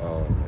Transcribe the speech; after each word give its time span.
Um, 0.00 0.44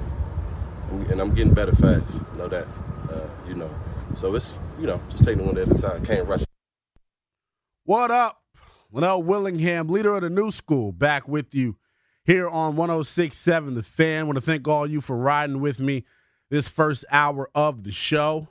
and 1.10 1.20
I'm 1.20 1.34
getting 1.34 1.54
better 1.54 1.74
fast. 1.74 2.04
Know 2.36 2.48
that, 2.48 2.66
uh, 3.10 3.26
you 3.48 3.54
know. 3.54 3.70
So 4.16 4.34
it's 4.34 4.54
you 4.78 4.86
know 4.86 5.00
just 5.10 5.24
taking 5.24 5.44
one 5.44 5.58
at 5.58 5.70
a 5.70 5.74
time. 5.74 6.04
Can't 6.04 6.26
rush. 6.26 6.42
What 7.84 8.10
up, 8.10 8.42
Linnell 8.92 9.22
Willingham, 9.22 9.88
leader 9.88 10.14
of 10.14 10.22
the 10.22 10.30
new 10.30 10.50
school, 10.50 10.92
back 10.92 11.26
with 11.26 11.54
you 11.54 11.76
here 12.24 12.48
on 12.48 12.76
106.7 12.76 13.74
The 13.74 13.82
Fan. 13.82 14.26
Want 14.26 14.36
to 14.36 14.42
thank 14.42 14.68
all 14.68 14.86
you 14.86 15.00
for 15.00 15.16
riding 15.16 15.60
with 15.60 15.80
me 15.80 16.04
this 16.50 16.68
first 16.68 17.04
hour 17.10 17.50
of 17.54 17.84
the 17.84 17.92
show. 17.92 18.48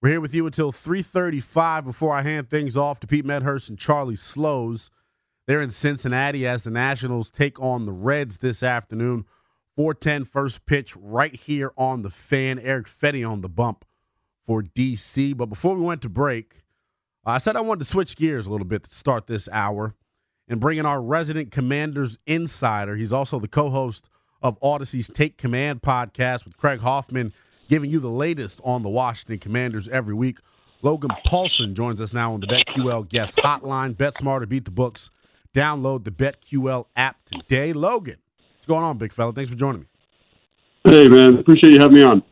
We're 0.00 0.10
here 0.10 0.20
with 0.20 0.34
you 0.34 0.46
until 0.46 0.72
3:35 0.72 1.84
before 1.84 2.14
I 2.14 2.22
hand 2.22 2.50
things 2.50 2.76
off 2.76 2.98
to 3.00 3.06
Pete 3.06 3.24
Medhurst 3.24 3.68
and 3.68 3.78
Charlie 3.78 4.16
Slowes. 4.16 4.90
They're 5.46 5.62
in 5.62 5.70
Cincinnati 5.70 6.46
as 6.46 6.64
the 6.64 6.70
Nationals 6.70 7.30
take 7.30 7.60
on 7.60 7.86
the 7.86 7.92
Reds 7.92 8.38
this 8.38 8.62
afternoon. 8.62 9.26
410 9.76 10.24
first 10.24 10.66
pitch 10.66 10.94
right 10.96 11.34
here 11.34 11.72
on 11.76 12.02
the 12.02 12.10
fan. 12.10 12.58
Eric 12.58 12.86
Fedde 12.86 13.28
on 13.28 13.40
the 13.40 13.48
bump 13.48 13.84
for 14.42 14.62
DC. 14.62 15.36
But 15.36 15.46
before 15.46 15.74
we 15.74 15.82
went 15.82 16.02
to 16.02 16.08
break, 16.08 16.62
I 17.24 17.38
said 17.38 17.56
I 17.56 17.60
wanted 17.60 17.84
to 17.84 17.90
switch 17.90 18.16
gears 18.16 18.46
a 18.46 18.50
little 18.50 18.66
bit 18.66 18.84
to 18.84 18.94
start 18.94 19.26
this 19.26 19.48
hour 19.50 19.94
and 20.48 20.60
bring 20.60 20.78
in 20.78 20.86
our 20.86 21.00
resident 21.00 21.50
Commanders 21.50 22.18
insider. 22.26 22.96
He's 22.96 23.12
also 23.12 23.38
the 23.38 23.48
co 23.48 23.70
host 23.70 24.08
of 24.42 24.58
Audacy's 24.60 25.08
Take 25.08 25.38
Command 25.38 25.82
podcast 25.82 26.44
with 26.44 26.56
Craig 26.56 26.80
Hoffman, 26.80 27.32
giving 27.68 27.90
you 27.90 28.00
the 28.00 28.10
latest 28.10 28.60
on 28.64 28.82
the 28.82 28.88
Washington 28.90 29.38
Commanders 29.38 29.88
every 29.88 30.14
week. 30.14 30.38
Logan 30.82 31.10
Paulsen 31.24 31.74
joins 31.74 32.00
us 32.00 32.12
now 32.12 32.34
on 32.34 32.40
the 32.40 32.48
BetQL 32.48 33.08
guest 33.08 33.36
hotline. 33.36 33.96
Bet 33.96 34.18
smarter, 34.18 34.46
beat 34.46 34.64
the 34.64 34.72
books. 34.72 35.10
Download 35.54 36.02
the 36.02 36.10
BetQL 36.10 36.86
app 36.96 37.24
today. 37.24 37.72
Logan, 37.72 38.16
going 38.72 38.84
on, 38.84 38.96
big 38.96 39.12
fella? 39.12 39.32
Thanks 39.34 39.50
for 39.50 39.56
joining 39.56 39.82
me. 39.82 39.86
Hey, 40.84 41.06
man. 41.06 41.38
Appreciate 41.38 41.74
you 41.74 41.78
having 41.78 41.96
me 41.96 42.02
on. 42.02 42.22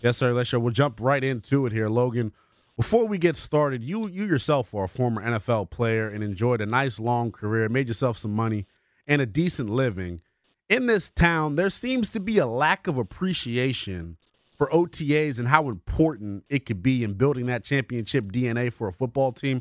Yes, 0.00 0.16
sir. 0.16 0.32
Let's 0.32 0.48
show. 0.48 0.58
We'll 0.58 0.72
jump 0.72 0.98
right 0.98 1.22
into 1.22 1.66
it 1.66 1.72
here, 1.72 1.90
Logan. 1.90 2.32
Before 2.76 3.06
we 3.06 3.18
get 3.18 3.36
started, 3.36 3.84
you 3.84 4.08
you 4.08 4.24
yourself 4.24 4.74
are 4.74 4.84
a 4.84 4.88
former 4.88 5.22
NFL 5.22 5.70
player 5.70 6.08
and 6.08 6.24
enjoyed 6.24 6.62
a 6.62 6.66
nice 6.66 6.98
long 6.98 7.30
career, 7.30 7.68
made 7.68 7.88
yourself 7.88 8.16
some 8.16 8.32
money 8.32 8.66
and 9.06 9.20
a 9.20 9.26
decent 9.26 9.68
living. 9.68 10.22
In 10.70 10.86
this 10.86 11.10
town, 11.10 11.56
there 11.56 11.70
seems 11.70 12.08
to 12.10 12.20
be 12.20 12.38
a 12.38 12.46
lack 12.46 12.86
of 12.86 12.96
appreciation 12.96 14.16
for 14.56 14.68
OTAs 14.68 15.38
and 15.38 15.48
how 15.48 15.68
important 15.68 16.44
it 16.48 16.64
could 16.64 16.82
be 16.82 17.04
in 17.04 17.12
building 17.12 17.44
that 17.46 17.62
championship 17.62 18.32
DNA 18.32 18.72
for 18.72 18.88
a 18.88 18.92
football 18.92 19.32
team. 19.32 19.60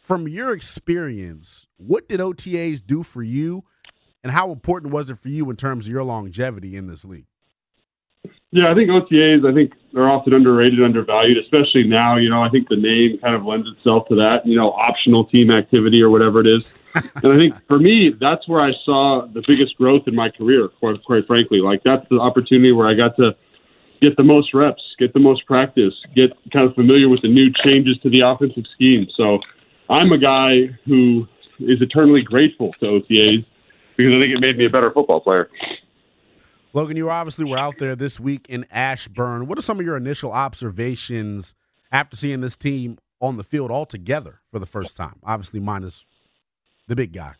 From 0.00 0.26
your 0.26 0.52
experience, 0.52 1.68
what 1.76 2.08
did 2.08 2.18
OTAs 2.18 2.84
do 2.84 3.04
for 3.04 3.22
you, 3.22 3.64
and 4.22 4.32
how 4.32 4.52
important 4.52 4.92
was 4.92 5.10
it 5.10 5.18
for 5.18 5.28
you 5.28 5.48
in 5.50 5.56
terms 5.56 5.86
of 5.86 5.92
your 5.92 6.04
longevity 6.04 6.76
in 6.76 6.86
this 6.86 7.04
league? 7.04 7.26
Yeah, 8.52 8.70
I 8.70 8.74
think 8.74 8.90
OTAs, 8.90 9.48
I 9.48 9.54
think 9.54 9.72
they're 9.92 10.08
often 10.08 10.34
underrated, 10.34 10.82
undervalued, 10.82 11.38
especially 11.38 11.84
now. 11.84 12.16
You 12.16 12.28
know, 12.30 12.42
I 12.42 12.48
think 12.48 12.68
the 12.68 12.76
name 12.76 13.18
kind 13.20 13.34
of 13.34 13.44
lends 13.44 13.68
itself 13.68 14.08
to 14.08 14.16
that, 14.16 14.44
you 14.44 14.56
know, 14.56 14.72
optional 14.72 15.24
team 15.24 15.52
activity 15.52 16.02
or 16.02 16.10
whatever 16.10 16.40
it 16.40 16.48
is. 16.48 16.72
and 17.22 17.32
I 17.32 17.36
think 17.36 17.54
for 17.68 17.78
me, 17.78 18.12
that's 18.20 18.48
where 18.48 18.60
I 18.60 18.72
saw 18.84 19.26
the 19.32 19.42
biggest 19.46 19.76
growth 19.76 20.02
in 20.08 20.16
my 20.16 20.30
career, 20.30 20.68
quite, 20.68 21.02
quite 21.04 21.26
frankly. 21.28 21.60
Like, 21.60 21.82
that's 21.84 22.04
the 22.10 22.18
opportunity 22.18 22.72
where 22.72 22.88
I 22.88 22.94
got 22.94 23.16
to 23.16 23.36
get 24.02 24.16
the 24.16 24.24
most 24.24 24.52
reps, 24.52 24.82
get 24.98 25.14
the 25.14 25.20
most 25.20 25.46
practice, 25.46 25.94
get 26.16 26.30
kind 26.52 26.66
of 26.66 26.74
familiar 26.74 27.08
with 27.08 27.22
the 27.22 27.28
new 27.28 27.50
changes 27.64 27.98
to 28.02 28.10
the 28.10 28.22
offensive 28.26 28.64
scheme. 28.74 29.06
So 29.16 29.38
I'm 29.88 30.10
a 30.10 30.18
guy 30.18 30.76
who 30.86 31.28
is 31.60 31.80
eternally 31.80 32.22
grateful 32.22 32.72
to 32.80 32.86
OTAs 32.86 33.44
because 34.00 34.16
I 34.16 34.20
think 34.20 34.34
it 34.34 34.40
made 34.40 34.56
me 34.56 34.66
a 34.66 34.70
better 34.70 34.90
football 34.90 35.20
player. 35.20 35.50
Logan, 36.72 36.96
you 36.96 37.10
obviously 37.10 37.44
were 37.44 37.58
out 37.58 37.78
there 37.78 37.96
this 37.96 38.20
week 38.20 38.46
in 38.48 38.64
Ashburn. 38.70 39.46
What 39.46 39.58
are 39.58 39.62
some 39.62 39.80
of 39.80 39.86
your 39.86 39.96
initial 39.96 40.32
observations 40.32 41.54
after 41.90 42.16
seeing 42.16 42.40
this 42.40 42.56
team 42.56 42.98
on 43.20 43.36
the 43.36 43.44
field 43.44 43.70
all 43.70 43.86
together 43.86 44.40
for 44.52 44.58
the 44.58 44.66
first 44.66 44.96
time? 44.96 45.18
Obviously, 45.24 45.58
minus 45.58 46.06
the 46.86 46.94
big 46.94 47.12
guy, 47.12 47.34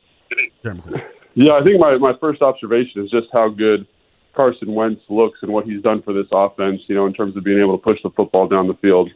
Yeah, 1.35 1.55
I 1.55 1.63
think 1.63 1.79
my, 1.79 1.97
my 1.97 2.13
first 2.21 2.43
observation 2.43 3.05
is 3.05 3.11
just 3.11 3.29
how 3.33 3.49
good 3.49 3.87
Carson 4.35 4.75
Wentz 4.75 5.03
looks 5.09 5.39
and 5.43 5.53
what 5.53 5.65
he's 5.65 5.83
done 5.83 6.03
for 6.03 6.13
this 6.13 6.27
offense, 6.33 6.81
you 6.89 6.97
know, 6.97 7.07
in 7.07 7.15
terms 7.15 7.37
of 7.37 7.45
being 7.45 7.61
able 7.61 7.79
to 7.79 7.83
push 7.83 7.99
the 8.03 8.11
football 8.11 8.49
down 8.49 8.67
the 8.67 8.75
field. 8.75 9.11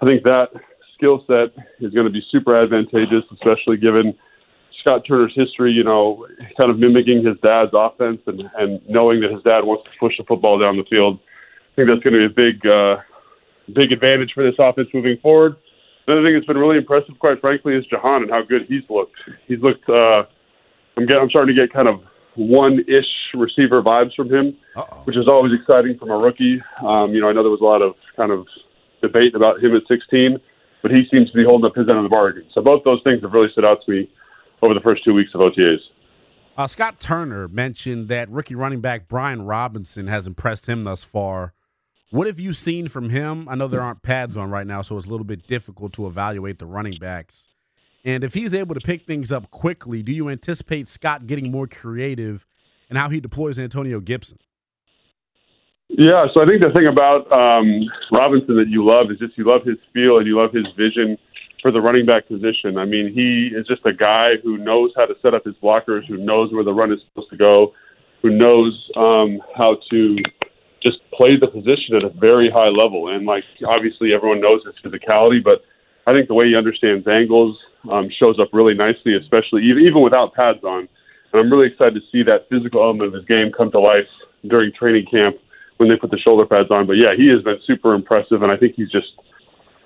I 0.00 0.06
think 0.06 0.22
that 0.24 0.50
skill 0.94 1.24
set 1.26 1.52
is 1.80 1.92
going 1.92 2.06
to 2.06 2.12
be 2.12 2.22
super 2.30 2.56
advantageous, 2.56 3.24
especially 3.32 3.76
given– 3.76 4.14
Scott 4.80 5.04
Turner's 5.06 5.32
history, 5.34 5.72
you 5.72 5.84
know, 5.84 6.26
kind 6.58 6.70
of 6.70 6.78
mimicking 6.78 7.24
his 7.24 7.36
dad's 7.42 7.70
offense 7.74 8.20
and, 8.26 8.42
and 8.58 8.80
knowing 8.88 9.20
that 9.20 9.30
his 9.30 9.42
dad 9.42 9.64
wants 9.64 9.84
to 9.84 9.90
push 9.98 10.16
the 10.18 10.24
football 10.24 10.58
down 10.58 10.76
the 10.76 10.84
field. 10.84 11.18
I 11.18 11.76
think 11.76 11.88
that's 11.88 12.02
going 12.02 12.20
to 12.20 12.28
be 12.28 12.32
a 12.32 12.52
big, 12.52 12.66
uh, 12.66 12.96
big 13.72 13.92
advantage 13.92 14.32
for 14.34 14.42
this 14.42 14.54
offense 14.58 14.88
moving 14.92 15.18
forward. 15.22 15.56
Another 16.06 16.26
thing 16.26 16.34
that's 16.34 16.46
been 16.46 16.58
really 16.58 16.78
impressive, 16.78 17.18
quite 17.18 17.40
frankly, 17.40 17.74
is 17.74 17.84
Jahan 17.86 18.22
and 18.22 18.30
how 18.30 18.42
good 18.42 18.66
he's 18.68 18.82
looked. 18.88 19.14
He's 19.46 19.60
looked. 19.60 19.88
Uh, 19.88 20.24
I'm 20.96 21.06
getting. 21.06 21.22
I'm 21.22 21.30
starting 21.30 21.54
to 21.54 21.60
get 21.60 21.72
kind 21.72 21.88
of 21.88 22.00
one-ish 22.34 23.06
receiver 23.34 23.82
vibes 23.82 24.14
from 24.14 24.32
him, 24.32 24.56
Uh-oh. 24.76 25.02
which 25.04 25.16
is 25.16 25.28
always 25.28 25.52
exciting 25.52 25.98
from 25.98 26.10
a 26.10 26.16
rookie. 26.16 26.60
Um, 26.82 27.12
you 27.12 27.20
know, 27.20 27.28
I 27.28 27.32
know 27.32 27.42
there 27.42 27.50
was 27.50 27.60
a 27.60 27.64
lot 27.64 27.82
of 27.82 27.94
kind 28.16 28.32
of 28.32 28.46
debate 29.02 29.34
about 29.34 29.62
him 29.62 29.76
at 29.76 29.82
16, 29.88 30.38
but 30.82 30.90
he 30.90 31.06
seems 31.10 31.30
to 31.30 31.36
be 31.36 31.44
holding 31.44 31.66
up 31.66 31.76
his 31.76 31.88
end 31.88 31.98
of 31.98 32.04
the 32.04 32.08
bargain. 32.08 32.44
So 32.54 32.62
both 32.62 32.82
those 32.84 33.00
things 33.04 33.22
have 33.22 33.32
really 33.32 33.50
stood 33.52 33.64
out 33.64 33.84
to 33.84 33.90
me 33.90 34.10
over 34.62 34.74
the 34.74 34.80
first 34.80 35.04
two 35.04 35.14
weeks 35.14 35.30
of 35.34 35.40
OTAs. 35.40 35.78
Uh, 36.56 36.66
Scott 36.66 37.00
Turner 37.00 37.48
mentioned 37.48 38.08
that 38.08 38.28
rookie 38.30 38.54
running 38.54 38.80
back 38.80 39.08
Brian 39.08 39.42
Robinson 39.42 40.08
has 40.08 40.26
impressed 40.26 40.66
him 40.66 40.84
thus 40.84 41.04
far. 41.04 41.54
What 42.10 42.26
have 42.26 42.40
you 42.40 42.52
seen 42.52 42.88
from 42.88 43.10
him? 43.10 43.48
I 43.48 43.54
know 43.54 43.68
there 43.68 43.80
aren't 43.80 44.02
pads 44.02 44.36
on 44.36 44.50
right 44.50 44.66
now, 44.66 44.82
so 44.82 44.98
it's 44.98 45.06
a 45.06 45.10
little 45.10 45.24
bit 45.24 45.46
difficult 45.46 45.92
to 45.94 46.06
evaluate 46.06 46.58
the 46.58 46.66
running 46.66 46.98
backs. 46.98 47.48
And 48.04 48.24
if 48.24 48.34
he's 48.34 48.52
able 48.52 48.74
to 48.74 48.80
pick 48.80 49.06
things 49.06 49.30
up 49.30 49.50
quickly, 49.50 50.02
do 50.02 50.12
you 50.12 50.28
anticipate 50.28 50.88
Scott 50.88 51.26
getting 51.26 51.50
more 51.50 51.66
creative 51.66 52.46
in 52.88 52.96
how 52.96 53.10
he 53.10 53.20
deploys 53.20 53.58
Antonio 53.58 54.00
Gibson? 54.00 54.38
Yeah, 55.88 56.26
so 56.34 56.42
I 56.42 56.46
think 56.46 56.62
the 56.62 56.70
thing 56.70 56.88
about 56.88 57.30
um, 57.32 57.82
Robinson 58.12 58.56
that 58.56 58.68
you 58.68 58.84
love 58.84 59.10
is 59.10 59.18
just 59.18 59.36
you 59.36 59.44
love 59.44 59.62
his 59.64 59.76
feel 59.92 60.18
and 60.18 60.26
you 60.26 60.38
love 60.38 60.52
his 60.52 60.66
vision 60.76 61.18
for 61.60 61.70
the 61.70 61.80
running 61.80 62.06
back 62.06 62.28
position. 62.28 62.78
I 62.78 62.84
mean, 62.84 63.12
he 63.12 63.54
is 63.54 63.66
just 63.66 63.84
a 63.84 63.92
guy 63.92 64.36
who 64.42 64.58
knows 64.58 64.92
how 64.96 65.06
to 65.06 65.14
set 65.22 65.34
up 65.34 65.44
his 65.44 65.54
blockers, 65.62 66.06
who 66.06 66.16
knows 66.16 66.52
where 66.52 66.64
the 66.64 66.72
run 66.72 66.92
is 66.92 67.00
supposed 67.08 67.30
to 67.30 67.36
go, 67.36 67.74
who 68.22 68.30
knows 68.30 68.90
um, 68.96 69.40
how 69.56 69.78
to 69.90 70.18
just 70.82 70.98
play 71.12 71.36
the 71.36 71.46
position 71.46 71.96
at 71.96 72.04
a 72.04 72.10
very 72.10 72.50
high 72.50 72.68
level. 72.68 73.08
And 73.14 73.26
like 73.26 73.44
obviously 73.66 74.14
everyone 74.14 74.40
knows 74.40 74.62
his 74.64 74.74
physicality, 74.84 75.42
but 75.42 75.62
I 76.06 76.12
think 76.12 76.28
the 76.28 76.34
way 76.34 76.48
he 76.48 76.56
understands 76.56 77.06
angles 77.06 77.58
um, 77.90 78.08
shows 78.22 78.38
up 78.40 78.48
really 78.52 78.74
nicely, 78.74 79.16
especially 79.16 79.64
even 79.64 79.82
even 79.84 80.02
without 80.02 80.34
pads 80.34 80.64
on. 80.64 80.88
And 81.32 81.40
I'm 81.40 81.50
really 81.50 81.68
excited 81.68 81.94
to 81.94 82.00
see 82.10 82.22
that 82.24 82.48
physical 82.48 82.82
element 82.82 83.08
of 83.08 83.14
his 83.14 83.24
game 83.26 83.52
come 83.52 83.70
to 83.70 83.80
life 83.80 84.08
during 84.48 84.72
training 84.72 85.06
camp 85.10 85.36
when 85.76 85.88
they 85.88 85.96
put 85.96 86.10
the 86.10 86.18
shoulder 86.18 86.46
pads 86.46 86.68
on. 86.70 86.86
But 86.86 86.96
yeah, 86.96 87.14
he 87.16 87.28
has 87.30 87.42
been 87.42 87.58
super 87.66 87.94
impressive, 87.94 88.42
and 88.42 88.50
I 88.50 88.56
think 88.56 88.74
he's 88.74 88.90
just 88.90 89.12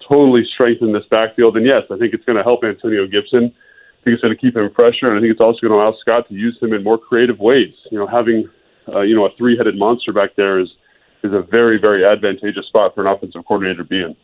totally 0.08 0.44
strengthen 0.54 0.92
this 0.92 1.04
backfield. 1.10 1.56
And 1.56 1.66
yes, 1.66 1.82
I 1.90 1.98
think 1.98 2.14
it's 2.14 2.24
going 2.24 2.36
to 2.36 2.44
help 2.44 2.64
Antonio 2.64 3.06
Gibson. 3.06 3.52
I 3.52 4.00
think 4.04 4.14
it's 4.14 4.22
going 4.22 4.36
to 4.36 4.40
keep 4.40 4.56
him 4.56 4.70
fresher, 4.74 5.06
and 5.06 5.16
I 5.16 5.20
think 5.20 5.32
it's 5.32 5.40
also 5.40 5.60
going 5.60 5.72
to 5.74 5.80
allow 5.82 5.96
Scott 6.00 6.28
to 6.28 6.34
use 6.34 6.58
him 6.60 6.72
in 6.72 6.84
more 6.84 6.98
creative 6.98 7.38
ways. 7.38 7.72
You 7.90 7.98
know, 7.98 8.06
having 8.06 8.48
uh, 8.88 9.00
you 9.00 9.14
know 9.14 9.24
a 9.26 9.30
three-headed 9.36 9.78
monster 9.78 10.12
back 10.12 10.36
there 10.36 10.60
is 10.60 10.68
is 11.22 11.32
a 11.32 11.42
very 11.50 11.78
very 11.82 12.04
advantageous 12.04 12.66
spot 12.66 12.94
for 12.94 13.06
an 13.06 13.12
offensive 13.12 13.42
coordinator 13.46 13.82
to 13.82 13.88
be 13.88 14.02
in. 14.02 14.14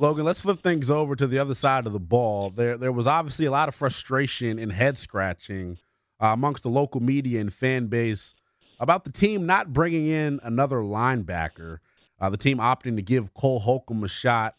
Logan, 0.00 0.24
let's 0.24 0.40
flip 0.40 0.62
things 0.62 0.90
over 0.90 1.16
to 1.16 1.26
the 1.26 1.38
other 1.38 1.54
side 1.54 1.86
of 1.86 1.92
the 1.92 1.98
ball. 1.98 2.50
There, 2.50 2.76
there 2.76 2.92
was 2.92 3.08
obviously 3.08 3.46
a 3.46 3.50
lot 3.50 3.68
of 3.68 3.74
frustration 3.74 4.56
and 4.58 4.70
head 4.70 4.96
scratching 4.96 5.78
uh, 6.22 6.28
amongst 6.28 6.62
the 6.62 6.68
local 6.68 7.00
media 7.00 7.40
and 7.40 7.52
fan 7.52 7.86
base 7.86 8.36
about 8.78 9.04
the 9.04 9.10
team 9.10 9.44
not 9.44 9.72
bringing 9.72 10.06
in 10.06 10.38
another 10.44 10.76
linebacker. 10.76 11.78
Uh, 12.20 12.30
the 12.30 12.36
team 12.36 12.58
opting 12.58 12.94
to 12.94 13.02
give 13.02 13.34
Cole 13.34 13.58
Holcomb 13.58 14.04
a 14.04 14.08
shot 14.08 14.54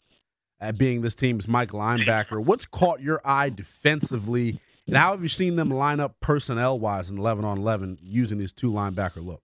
at 0.60 0.76
being 0.76 1.00
this 1.00 1.14
team's 1.14 1.48
Mike 1.48 1.70
linebacker. 1.70 2.44
What's 2.44 2.66
caught 2.66 3.00
your 3.00 3.20
eye 3.24 3.50
defensively, 3.50 4.60
and 4.86 4.96
how 4.96 5.12
have 5.12 5.22
you 5.22 5.28
seen 5.28 5.56
them 5.56 5.70
line 5.70 6.00
up 6.00 6.20
personnel 6.20 6.78
wise 6.78 7.10
in 7.10 7.18
11 7.18 7.44
on 7.44 7.58
11 7.58 7.98
using 8.02 8.38
these 8.38 8.52
two 8.52 8.70
linebacker 8.70 9.24
look? 9.24 9.42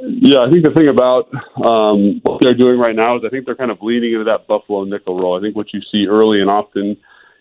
Yeah, 0.00 0.40
I 0.40 0.50
think 0.50 0.64
the 0.64 0.72
thing 0.72 0.88
about 0.88 1.28
um, 1.64 2.20
what 2.22 2.40
they're 2.42 2.56
doing 2.56 2.78
right 2.78 2.94
now 2.94 3.16
is 3.16 3.22
I 3.24 3.28
think 3.28 3.46
they're 3.46 3.54
kind 3.54 3.70
of 3.70 3.78
leaning 3.82 4.12
into 4.12 4.24
that 4.24 4.46
Buffalo 4.46 4.84
nickel 4.84 5.18
role. 5.18 5.38
I 5.38 5.40
think 5.40 5.56
what 5.56 5.72
you 5.72 5.80
see 5.92 6.06
early 6.08 6.40
and 6.40 6.50
often 6.50 6.96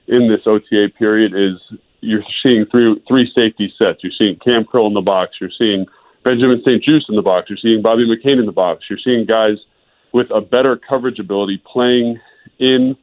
in 0.08 0.28
this 0.28 0.42
OTA 0.46 0.90
period 0.98 1.34
is 1.34 1.58
you're 2.02 2.24
seeing 2.46 2.66
three 2.72 3.02
three 3.08 3.32
safety 3.38 3.74
sets. 3.82 4.00
You're 4.04 4.14
seeing 4.20 4.38
Cam 4.46 4.66
Curl 4.66 4.88
in 4.88 4.94
the 4.94 5.02
box. 5.02 5.38
You're 5.40 5.52
seeing 5.58 5.86
Benjamin 6.24 6.62
St-Juste 6.66 7.10
in 7.10 7.16
the 7.16 7.22
box. 7.22 7.50
You're 7.50 7.60
seeing 7.62 7.82
Bobby 7.82 8.06
McCain 8.06 8.40
in 8.40 8.46
the 8.46 8.52
box. 8.52 8.84
You're 8.90 9.00
seeing 9.04 9.26
guys 9.26 9.58
with 10.14 10.28
a 10.34 10.42
better 10.42 10.78
coverage 10.78 11.20
ability 11.20 11.62
playing 11.72 12.20
in 12.62 12.96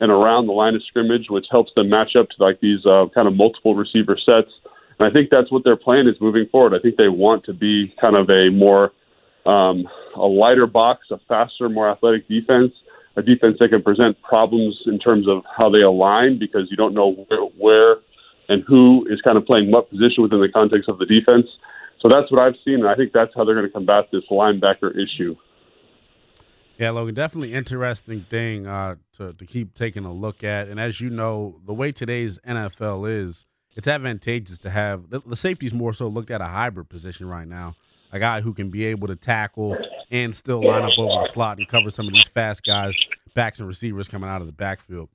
and 0.00 0.10
around 0.10 0.46
the 0.46 0.52
line 0.52 0.74
of 0.74 0.82
scrimmage, 0.84 1.26
which 1.30 1.46
helps 1.50 1.72
them 1.76 1.88
match 1.88 2.12
up 2.18 2.28
to 2.28 2.42
like 2.42 2.60
these 2.60 2.84
uh, 2.84 3.06
kind 3.14 3.26
of 3.26 3.34
multiple 3.34 3.74
receiver 3.74 4.18
sets. 4.18 4.50
And 4.98 5.08
I 5.08 5.12
think 5.12 5.30
that's 5.30 5.50
what 5.50 5.64
their 5.64 5.76
plan 5.76 6.06
is 6.06 6.14
moving 6.20 6.46
forward. 6.50 6.74
I 6.74 6.80
think 6.80 6.96
they 6.96 7.08
want 7.08 7.44
to 7.44 7.52
be 7.52 7.94
kind 8.02 8.16
of 8.16 8.28
a 8.30 8.50
more 8.50 8.92
um, 9.46 9.88
a 10.16 10.26
lighter 10.26 10.66
box, 10.66 11.06
a 11.10 11.18
faster, 11.28 11.68
more 11.68 11.90
athletic 11.90 12.28
defense, 12.28 12.72
a 13.16 13.22
defense 13.22 13.56
that 13.60 13.70
can 13.70 13.82
present 13.82 14.20
problems 14.22 14.76
in 14.86 14.98
terms 14.98 15.28
of 15.28 15.42
how 15.56 15.68
they 15.68 15.82
align 15.82 16.38
because 16.38 16.68
you 16.70 16.76
don't 16.76 16.94
know 16.94 17.26
where, 17.28 17.40
where 17.58 17.96
and 18.48 18.62
who 18.66 19.06
is 19.10 19.20
kind 19.22 19.38
of 19.38 19.46
playing 19.46 19.70
what 19.70 19.88
position 19.90 20.22
within 20.22 20.40
the 20.40 20.48
context 20.48 20.88
of 20.88 20.98
the 20.98 21.06
defense. 21.06 21.46
So 22.00 22.08
that's 22.08 22.30
what 22.30 22.40
I've 22.40 22.56
seen, 22.64 22.74
and 22.74 22.88
I 22.88 22.94
think 22.94 23.12
that's 23.12 23.32
how 23.34 23.44
they're 23.44 23.54
going 23.54 23.66
to 23.66 23.72
combat 23.72 24.08
this 24.12 24.24
linebacker 24.30 24.92
issue. 24.92 25.36
Yeah, 26.78 26.90
Logan, 26.90 27.14
definitely 27.14 27.54
interesting 27.54 28.26
thing 28.28 28.66
uh, 28.66 28.96
to 29.14 29.32
to 29.34 29.46
keep 29.46 29.74
taking 29.74 30.04
a 30.04 30.12
look 30.12 30.42
at. 30.42 30.68
And 30.68 30.80
as 30.80 31.00
you 31.00 31.08
know, 31.08 31.60
the 31.64 31.74
way 31.74 31.92
today's 31.92 32.38
NFL 32.40 33.08
is, 33.08 33.44
it's 33.76 33.86
advantageous 33.86 34.58
to 34.58 34.70
have 34.70 35.10
the, 35.10 35.20
the 35.20 35.36
safeties 35.36 35.72
more 35.72 35.92
so 35.92 36.08
looked 36.08 36.30
at 36.30 36.40
a 36.40 36.46
hybrid 36.46 36.88
position 36.88 37.28
right 37.28 37.46
now. 37.46 37.76
A 38.12 38.18
guy 38.18 38.40
who 38.40 38.54
can 38.54 38.70
be 38.70 38.84
able 38.86 39.08
to 39.08 39.16
tackle 39.16 39.76
and 40.10 40.34
still 40.34 40.64
line 40.64 40.84
up 40.84 40.92
over 40.98 41.22
the 41.22 41.28
slot 41.28 41.58
and 41.58 41.66
cover 41.66 41.90
some 41.90 42.06
of 42.06 42.12
these 42.12 42.28
fast 42.28 42.62
guys, 42.64 42.98
backs 43.34 43.58
and 43.58 43.66
receivers 43.66 44.06
coming 44.06 44.28
out 44.28 44.40
of 44.40 44.46
the 44.46 44.52
backfield. 44.52 45.08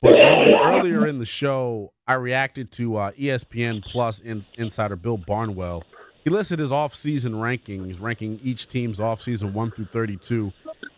But 0.00 0.18
earlier 0.20 1.06
in 1.06 1.18
the 1.18 1.24
show, 1.24 1.90
I 2.06 2.14
reacted 2.14 2.70
to 2.72 2.96
uh, 2.96 3.10
ESPN 3.12 3.82
Plus 3.84 4.20
in, 4.20 4.44
insider 4.58 4.96
Bill 4.96 5.16
Barnwell. 5.16 5.82
He 6.22 6.30
listed 6.30 6.58
his 6.58 6.70
offseason 6.70 7.32
rankings, 7.32 8.00
ranking 8.00 8.38
each 8.42 8.66
team's 8.66 8.98
offseason 8.98 9.52
1 9.52 9.70
through 9.72 9.86
32. 9.86 10.52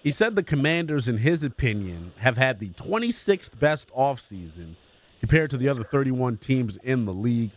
He 0.07 0.13
said 0.13 0.37
the 0.37 0.45
Commanders, 0.45 1.09
in 1.09 1.17
his 1.17 1.43
opinion, 1.43 2.13
have 2.19 2.37
had 2.37 2.61
the 2.61 2.69
26th 2.69 3.59
best 3.59 3.91
offseason 3.91 4.77
compared 5.19 5.51
to 5.51 5.57
the 5.57 5.69
other 5.69 5.83
31 5.83 6.37
teams 6.37 6.77
in 6.85 7.07
the 7.07 7.13
league. 7.13 7.51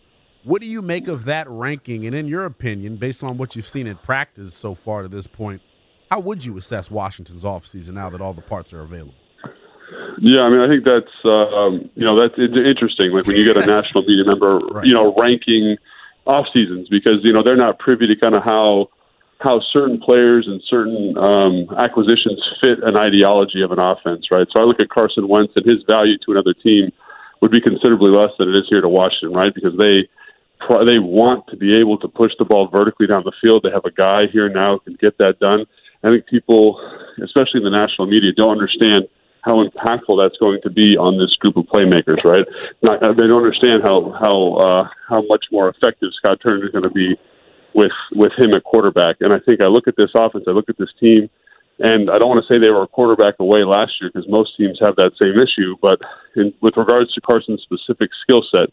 What 0.43 0.59
do 0.59 0.67
you 0.67 0.81
make 0.81 1.07
of 1.07 1.25
that 1.25 1.47
ranking? 1.47 2.07
And 2.07 2.15
in 2.15 2.27
your 2.27 2.45
opinion, 2.45 2.95
based 2.95 3.23
on 3.23 3.37
what 3.37 3.55
you've 3.55 3.67
seen 3.67 3.85
in 3.85 3.97
practice 3.97 4.55
so 4.55 4.73
far 4.73 5.03
to 5.03 5.07
this 5.07 5.27
point, 5.27 5.61
how 6.09 6.21
would 6.21 6.43
you 6.43 6.57
assess 6.57 6.89
Washington's 6.89 7.43
offseason 7.43 7.91
now 7.91 8.09
that 8.09 8.19
all 8.19 8.33
the 8.33 8.41
parts 8.41 8.73
are 8.73 8.81
available? 8.81 9.13
Yeah, 10.17 10.41
I 10.41 10.49
mean, 10.49 10.61
I 10.61 10.67
think 10.67 10.85
that's 10.85 11.05
uh, 11.23 11.69
you 11.93 12.03
know 12.03 12.19
that's 12.19 12.33
interesting. 12.39 13.11
Like 13.11 13.27
when 13.27 13.35
you 13.35 13.45
get 13.45 13.57
a 13.57 13.65
national 13.79 14.05
media 14.05 14.25
member, 14.25 14.57
right. 14.57 14.87
you 14.87 14.95
know, 14.95 15.13
ranking 15.19 15.77
off 16.25 16.47
seasons 16.51 16.89
because 16.89 17.19
you 17.21 17.31
know 17.31 17.43
they're 17.43 17.55
not 17.55 17.77
privy 17.77 18.07
to 18.07 18.15
kind 18.15 18.33
of 18.33 18.41
how 18.41 18.89
how 19.39 19.61
certain 19.71 19.99
players 19.99 20.45
and 20.47 20.61
certain 20.69 21.17
um, 21.17 21.67
acquisitions 21.79 22.43
fit 22.61 22.79
an 22.83 22.97
ideology 22.97 23.61
of 23.61 23.71
an 23.71 23.79
offense, 23.79 24.25
right? 24.31 24.47
So 24.51 24.61
I 24.61 24.65
look 24.65 24.81
at 24.81 24.89
Carson 24.89 25.27
Wentz 25.27 25.53
and 25.55 25.65
his 25.65 25.83
value 25.87 26.17
to 26.25 26.31
another 26.31 26.53
team 26.53 26.91
would 27.41 27.51
be 27.51 27.61
considerably 27.61 28.11
less 28.11 28.31
than 28.37 28.49
it 28.49 28.57
is 28.57 28.67
here 28.69 28.81
to 28.81 28.89
Washington, 28.89 29.33
right? 29.33 29.53
Because 29.53 29.77
they 29.79 30.09
they 30.85 30.99
want 30.99 31.47
to 31.47 31.55
be 31.55 31.77
able 31.77 31.97
to 31.97 32.07
push 32.09 32.33
the 32.37 32.43
ball 32.43 32.67
vertically 32.67 33.07
down 33.07 33.23
the 33.23 33.31
field. 33.41 33.63
They 33.63 33.71
have 33.71 33.85
a 33.85 33.91
guy 33.91 34.27
here 34.27 34.49
now 34.49 34.73
who 34.73 34.91
can 34.91 34.97
get 35.01 35.17
that 35.17 35.39
done. 35.39 35.65
I 36.03 36.11
think 36.11 36.27
people, 36.27 36.79
especially 37.23 37.59
in 37.59 37.63
the 37.63 37.69
national 37.69 38.07
media, 38.07 38.31
don't 38.35 38.51
understand 38.51 39.07
how 39.43 39.55
impactful 39.55 40.19
that's 40.19 40.37
going 40.37 40.59
to 40.63 40.69
be 40.69 40.97
on 40.97 41.17
this 41.17 41.33
group 41.39 41.55
of 41.55 41.63
playmakers. 41.65 42.23
Right? 42.25 42.43
Not, 42.83 42.99
they 42.99 43.27
don't 43.27 43.41
understand 43.41 43.83
how 43.83 44.11
how 44.19 44.53
uh, 44.55 44.89
how 45.07 45.21
much 45.27 45.45
more 45.49 45.69
effective 45.69 46.09
Scott 46.17 46.39
Turner 46.45 46.65
is 46.65 46.71
going 46.71 46.83
to 46.83 46.91
be 46.91 47.17
with 47.79 47.95
with 48.11 48.33
him 48.37 48.53
at 48.53 48.63
quarterback. 48.63 49.17
And 49.21 49.31
I 49.31 49.39
think 49.39 49.63
I 49.63 49.67
look 49.67 49.87
at 49.87 49.95
this 49.97 50.11
offense, 50.13 50.45
I 50.47 50.51
look 50.51 50.69
at 50.69 50.77
this 50.77 50.91
team, 50.99 51.29
and 51.79 52.11
I 52.11 52.19
don't 52.19 52.29
want 52.29 52.43
to 52.43 52.47
say 52.51 52.59
they 52.59 52.69
were 52.69 52.83
a 52.83 52.87
quarterback 52.87 53.35
away 53.39 53.63
last 53.63 53.93
year 53.99 54.11
because 54.13 54.27
most 54.29 54.57
teams 54.57 54.77
have 54.83 54.95
that 54.97 55.15
same 55.21 55.39
issue. 55.39 55.75
But 55.81 55.99
in, 56.35 56.53
with 56.61 56.75
regards 56.75 57.13
to 57.13 57.21
Carson's 57.21 57.63
specific 57.63 58.11
skill 58.23 58.43
set, 58.53 58.69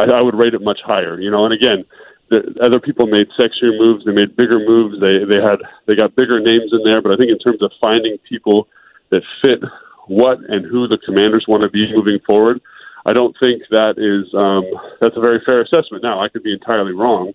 I, 0.00 0.04
I 0.18 0.22
would 0.24 0.34
rate 0.34 0.54
it 0.54 0.62
much 0.62 0.80
higher. 0.84 1.20
You 1.20 1.30
know, 1.30 1.44
and 1.44 1.54
again, 1.54 1.84
the 2.30 2.40
other 2.64 2.80
people 2.80 3.06
made 3.06 3.28
sexier 3.38 3.76
moves, 3.76 4.04
they 4.04 4.12
made 4.12 4.34
bigger 4.34 4.58
moves, 4.58 4.96
they 5.04 5.24
they 5.28 5.40
had 5.44 5.60
they 5.86 5.94
got 5.94 6.16
bigger 6.16 6.40
names 6.40 6.72
in 6.72 6.82
there. 6.88 7.02
But 7.02 7.12
I 7.12 7.16
think 7.16 7.30
in 7.30 7.38
terms 7.38 7.62
of 7.62 7.70
finding 7.80 8.16
people 8.26 8.68
that 9.10 9.22
fit 9.44 9.60
what 10.08 10.38
and 10.48 10.64
who 10.66 10.88
the 10.88 10.98
commanders 11.04 11.44
want 11.46 11.62
to 11.62 11.70
be 11.70 11.92
moving 11.94 12.18
forward. 12.26 12.60
I 13.04 13.12
don't 13.12 13.34
think 13.40 13.62
that 13.70 13.98
is 13.98 14.32
um, 14.34 14.64
that's 15.00 15.16
a 15.16 15.20
very 15.20 15.40
fair 15.44 15.62
assessment. 15.62 16.02
Now, 16.02 16.20
I 16.20 16.28
could 16.28 16.42
be 16.42 16.52
entirely 16.52 16.92
wrong, 16.92 17.32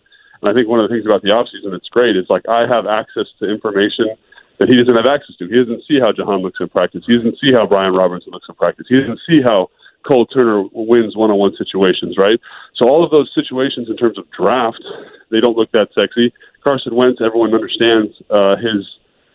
and 0.48 0.56
I 0.56 0.58
think 0.58 0.70
one 0.70 0.80
of 0.80 0.88
the 0.88 0.96
things 0.96 1.06
about 1.06 1.22
the 1.24 1.36
offseason 1.36 1.72
that's 1.72 1.90
great 1.90 2.16
is 2.16 2.26
like 2.30 2.48
I 2.48 2.64
have 2.72 2.88
access 2.88 3.28
to 3.40 3.52
information 3.52 4.16
that 4.60 4.70
he 4.70 4.76
doesn't 4.76 4.96
have 4.96 5.12
access 5.12 5.36
to. 5.38 5.48
He 5.48 5.60
doesn't 5.60 5.84
see 5.88 6.00
how 6.00 6.12
Jahan 6.16 6.40
looks 6.40 6.60
in 6.60 6.70
practice. 6.70 7.04
He 7.06 7.18
doesn't 7.18 7.38
see 7.44 7.52
how 7.52 7.68
Brian 7.68 7.94
Robinson 7.94 8.32
looks 8.32 8.48
in 8.48 8.56
practice. 8.56 8.88
He 8.88 9.00
doesn't 9.00 9.20
see 9.30 9.42
how 9.44 9.70
Cole 10.08 10.26
Turner 10.26 10.64
wins 10.72 11.16
one-on-one 11.16 11.56
situations, 11.58 12.16
right? 12.18 12.40
So 12.76 12.88
all 12.88 13.04
of 13.04 13.12
those 13.12 13.30
situations 13.36 13.90
in 13.90 13.98
terms 13.98 14.18
of 14.18 14.26
draft, 14.32 14.82
they 15.30 15.42
don't 15.42 15.58
look 15.58 15.72
that 15.74 15.90
sexy. 16.00 16.34
Carson 16.64 16.96
Wentz, 16.96 17.20
everyone 17.20 17.54
understands 17.54 18.16
uh, 18.30 18.56
his 18.56 18.88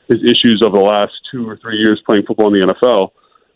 his 0.09 0.19
issues 0.25 0.63
over 0.65 0.77
the 0.77 0.83
last 0.83 1.13
two 1.31 1.49
or 1.49 1.57
three 1.59 1.79
years 1.79 2.03
playing 2.05 2.25
football 2.27 2.53
in 2.53 2.61
the 2.61 2.75
NFL. 2.75 3.13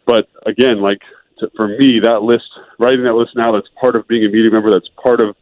But 0.06 0.28
again, 0.46 0.80
like 0.80 1.00
to, 1.38 1.50
for 1.56 1.68
me, 1.68 2.00
that 2.00 2.22
list, 2.22 2.46
writing 2.78 3.02
that 3.04 3.14
list 3.14 3.32
now, 3.34 3.52
that's 3.52 3.68
part 3.80 3.96
of 3.96 4.06
being 4.06 4.24
a 4.24 4.28
media 4.28 4.50
member. 4.50 4.70
That's 4.70 4.88
part 5.02 5.20
of 5.20 5.34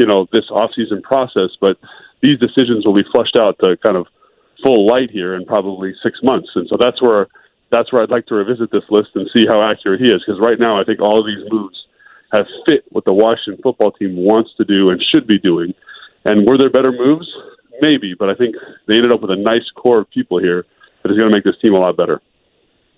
you 0.00 0.06
know 0.06 0.26
this 0.32 0.48
off-season 0.50 1.02
process. 1.02 1.50
But 1.60 1.76
these 2.22 2.38
decisions 2.38 2.84
will 2.84 2.94
be 2.94 3.04
flushed 3.12 3.36
out 3.36 3.56
to 3.62 3.76
kind 3.76 3.96
of 3.96 4.06
full 4.64 4.86
light 4.86 5.10
here 5.10 5.34
in 5.36 5.44
probably 5.44 5.94
six 6.02 6.18
months, 6.22 6.48
and 6.56 6.66
so 6.68 6.76
that's 6.80 7.00
where 7.00 7.28
that's 7.70 7.92
where 7.92 8.02
I'd 8.02 8.10
like 8.10 8.26
to 8.26 8.34
revisit 8.34 8.72
this 8.72 8.88
list 8.90 9.10
and 9.14 9.30
see 9.34 9.46
how 9.46 9.62
accurate 9.62 10.00
he 10.00 10.06
is. 10.06 10.22
Because 10.26 10.40
right 10.40 10.58
now, 10.58 10.80
I 10.80 10.84
think 10.84 11.00
all 11.00 11.20
of 11.20 11.26
these 11.26 11.44
moves 11.50 11.78
have 12.32 12.46
fit 12.66 12.84
what 12.90 13.04
the 13.04 13.12
Washington 13.12 13.60
football 13.62 13.92
team 13.92 14.16
wants 14.16 14.50
to 14.56 14.64
do 14.64 14.88
and 14.90 15.00
should 15.12 15.26
be 15.26 15.38
doing. 15.38 15.72
And 16.24 16.46
were 16.46 16.58
there 16.58 16.70
better 16.70 16.92
moves? 16.92 17.28
Maybe, 17.80 18.14
but 18.14 18.28
I 18.28 18.34
think 18.34 18.56
they 18.86 18.96
ended 18.96 19.12
up 19.12 19.22
with 19.22 19.30
a 19.30 19.36
nice 19.36 19.68
core 19.76 20.00
of 20.00 20.10
people 20.10 20.38
here 20.38 20.66
that 21.02 21.10
is 21.10 21.18
going 21.18 21.30
to 21.30 21.36
make 21.36 21.44
this 21.44 21.58
team 21.62 21.74
a 21.74 21.78
lot 21.78 21.96
better. 21.96 22.20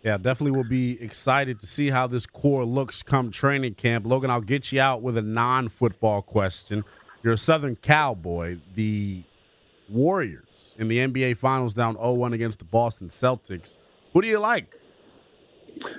Yeah, 0.03 0.17
definitely 0.17 0.57
will 0.57 0.69
be 0.69 1.01
excited 1.01 1.61
to 1.61 1.67
see 1.67 1.91
how 1.91 2.09
this 2.09 2.27
core 2.27 2.65
looks 2.65 3.03
come 3.03 3.31
training 3.31 3.75
camp. 3.75 4.05
Logan, 4.05 4.31
I'll 4.31 4.41
get 4.41 4.73
you 4.73 4.81
out 4.81 5.01
with 5.01 5.17
a 5.17 5.23
non 5.23 5.69
football 5.69 6.23
question. 6.23 6.85
You're 7.23 7.35
a 7.35 7.39
Southern 7.39 7.77
Cowboy. 7.77 8.59
The 8.75 9.23
Warriors 9.89 10.75
in 10.79 10.89
the 10.89 10.99
NBA 10.99 11.37
Finals 11.37 11.73
down 11.75 11.95
0 11.95 12.15
1 12.15 12.33
against 12.33 12.59
the 12.59 12.65
Boston 12.65 13.09
Celtics. 13.09 13.77
Who 14.13 14.23
do 14.23 14.29
you 14.29 14.39
like? 14.39 14.77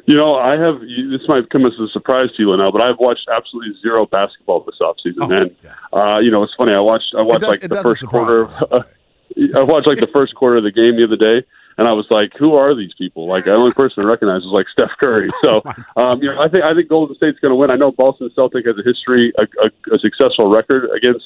You 0.06 0.16
know, 0.16 0.36
I 0.36 0.58
have. 0.58 0.82
This 0.82 1.28
might 1.28 1.50
come 1.50 1.66
as 1.66 1.74
a 1.80 1.88
surprise 1.90 2.30
to 2.36 2.44
you, 2.44 2.52
Linnell, 2.52 2.72
but 2.72 2.86
I've 2.86 3.00
watched 3.00 3.28
absolutely 3.34 3.74
zero 3.82 4.06
basketball 4.06 4.62
this 4.62 4.76
offseason. 4.82 5.16
Oh, 5.22 5.32
and 5.32 5.56
yeah. 5.64 5.74
uh, 5.94 6.20
you 6.20 6.30
know, 6.30 6.44
it's 6.44 6.54
funny. 6.56 6.74
I 6.74 6.82
watched. 6.82 7.14
I 7.18 7.22
watched 7.22 7.42
does, 7.42 7.50
like 7.50 7.62
the 7.62 7.82
first 7.82 8.06
quarter. 8.06 8.48
Uh, 8.48 8.84
I 9.56 9.64
watched 9.64 9.88
like 9.88 10.00
the 10.00 10.08
first 10.08 10.36
quarter 10.36 10.58
of 10.58 10.64
the 10.64 10.72
game 10.72 10.98
the 10.98 11.06
other 11.06 11.16
day, 11.16 11.44
and 11.78 11.88
I 11.88 11.94
was 11.94 12.06
like, 12.10 12.32
"Who 12.38 12.56
are 12.56 12.76
these 12.76 12.94
people?" 12.98 13.28
Like 13.28 13.46
the 13.46 13.54
only 13.54 13.72
person 13.72 14.04
I 14.04 14.08
recognize 14.08 14.42
was 14.44 14.54
like 14.54 14.68
Steph 14.72 14.92
Curry. 15.00 15.30
So, 15.44 15.62
um, 15.96 16.22
you 16.22 16.30
know, 16.30 16.40
I 16.40 16.50
think 16.50 16.64
I 16.66 16.74
think 16.74 16.90
Golden 16.90 17.16
State's 17.16 17.40
going 17.40 17.52
to 17.52 17.56
win. 17.56 17.72
I 17.72 17.76
know 17.76 17.92
Boston 17.92 18.30
Celtic 18.36 18.66
has 18.66 18.76
a 18.78 18.84
history, 18.84 19.34
a, 19.38 19.44
a, 19.44 19.96
a 19.96 20.00
successful 20.00 20.52
record 20.52 20.90
against 20.96 21.26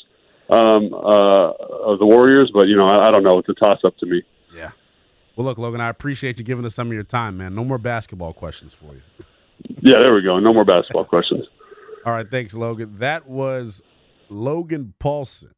um, 0.49 0.93
uh, 0.93 1.95
the 1.97 2.05
Warriors, 2.05 2.51
but 2.53 2.67
you 2.67 2.75
know, 2.75 2.85
I, 2.85 3.07
I 3.07 3.11
don't 3.11 3.23
know. 3.23 3.39
It's 3.39 3.49
a 3.49 3.53
toss 3.53 3.79
up 3.83 3.97
to 3.97 4.05
me. 4.05 4.23
Yeah. 4.55 4.71
Well, 5.35 5.45
look, 5.45 5.57
Logan, 5.57 5.81
I 5.81 5.89
appreciate 5.89 6.39
you 6.39 6.45
giving 6.45 6.65
us 6.65 6.73
some 6.73 6.87
of 6.87 6.93
your 6.93 7.03
time, 7.03 7.37
man. 7.37 7.53
No 7.53 7.63
more 7.63 7.77
basketball 7.77 8.33
questions 8.33 8.73
for 8.73 8.93
you. 8.93 9.01
yeah, 9.81 9.97
there 10.01 10.13
we 10.13 10.21
go. 10.21 10.39
No 10.39 10.53
more 10.53 10.65
basketball 10.65 11.05
questions. 11.05 11.45
All 12.05 12.13
right, 12.13 12.29
thanks, 12.29 12.53
Logan. 12.53 12.97
That 12.99 13.27
was 13.27 13.81
Logan 14.29 14.93
Paulsen 14.99 15.51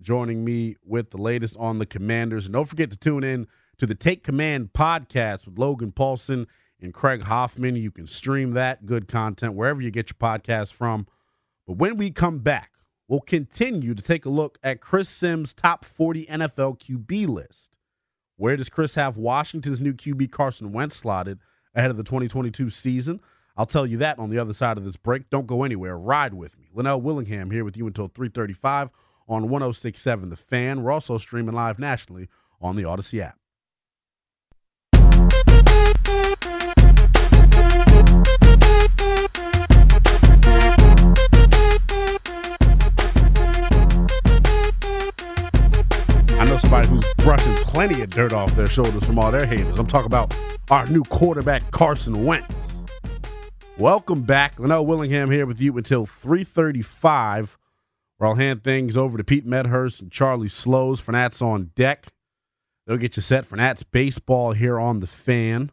joining 0.00 0.44
me 0.44 0.76
with 0.84 1.10
the 1.10 1.18
latest 1.18 1.56
on 1.58 1.78
the 1.78 1.86
Commanders. 1.86 2.46
And 2.46 2.54
don't 2.54 2.64
forget 2.64 2.90
to 2.90 2.96
tune 2.96 3.22
in 3.22 3.46
to 3.80 3.86
the 3.86 3.94
Take 3.94 4.22
Command 4.22 4.74
podcast 4.74 5.46
with 5.46 5.58
Logan 5.58 5.90
Paulsen 5.90 6.44
and 6.82 6.92
Craig 6.92 7.22
Hoffman. 7.22 7.76
You 7.76 7.90
can 7.90 8.06
stream 8.06 8.50
that 8.50 8.84
good 8.84 9.08
content 9.08 9.54
wherever 9.54 9.80
you 9.80 9.90
get 9.90 10.10
your 10.10 10.18
podcast 10.18 10.74
from. 10.74 11.06
But 11.66 11.78
when 11.78 11.96
we 11.96 12.10
come 12.10 12.40
back, 12.40 12.72
we'll 13.08 13.20
continue 13.20 13.94
to 13.94 14.02
take 14.02 14.26
a 14.26 14.28
look 14.28 14.58
at 14.62 14.82
Chris 14.82 15.08
Sims' 15.08 15.54
top 15.54 15.86
40 15.86 16.26
NFL 16.26 16.78
QB 16.78 17.26
list. 17.26 17.78
Where 18.36 18.54
does 18.54 18.68
Chris 18.68 18.96
have 18.96 19.16
Washington's 19.16 19.80
new 19.80 19.94
QB 19.94 20.30
Carson 20.30 20.72
Wentz 20.72 20.96
slotted 20.96 21.38
ahead 21.74 21.90
of 21.90 21.96
the 21.96 22.04
2022 22.04 22.68
season? 22.68 23.18
I'll 23.56 23.64
tell 23.64 23.86
you 23.86 23.96
that 23.96 24.18
on 24.18 24.28
the 24.28 24.38
other 24.38 24.52
side 24.52 24.76
of 24.76 24.84
this 24.84 24.98
break. 24.98 25.30
Don't 25.30 25.46
go 25.46 25.64
anywhere. 25.64 25.96
Ride 25.98 26.34
with 26.34 26.58
me. 26.58 26.68
Linnell 26.74 27.00
Willingham 27.00 27.50
here 27.50 27.64
with 27.64 27.78
you 27.78 27.86
until 27.86 28.08
335 28.08 28.90
on 29.26 29.48
1067 29.48 30.28
The 30.28 30.36
Fan. 30.36 30.82
We're 30.82 30.90
also 30.90 31.16
streaming 31.16 31.54
live 31.54 31.78
nationally 31.78 32.28
on 32.60 32.76
the 32.76 32.82
Audacy 32.82 33.20
app. 33.20 33.39
Plenty 47.80 48.02
of 48.02 48.10
dirt 48.10 48.32
off 48.34 48.54
their 48.56 48.68
shoulders 48.68 49.04
from 49.04 49.18
all 49.18 49.32
their 49.32 49.46
haters. 49.46 49.78
I'm 49.78 49.86
talking 49.86 50.06
about 50.06 50.34
our 50.70 50.86
new 50.86 51.02
quarterback, 51.04 51.70
Carson 51.70 52.24
Wentz. 52.24 52.82
Welcome 53.78 54.22
back. 54.22 54.60
Linnell 54.60 54.84
Willingham 54.84 55.30
here 55.30 55.46
with 55.46 55.62
you 55.62 55.78
until 55.78 56.04
335, 56.04 57.56
where 58.18 58.28
I'll 58.28 58.34
hand 58.34 58.64
things 58.64 58.98
over 58.98 59.16
to 59.16 59.24
Pete 59.24 59.46
Medhurst 59.46 60.02
and 60.02 60.12
Charlie 60.12 60.48
Slowes. 60.48 61.00
Fanats 61.00 61.40
on 61.40 61.70
deck. 61.74 62.08
They'll 62.90 62.98
get 62.98 63.14
you 63.14 63.22
set 63.22 63.46
for 63.46 63.54
Nats 63.54 63.84
baseball 63.84 64.50
here 64.50 64.80
on 64.80 64.98
the 64.98 65.06
fan. 65.06 65.70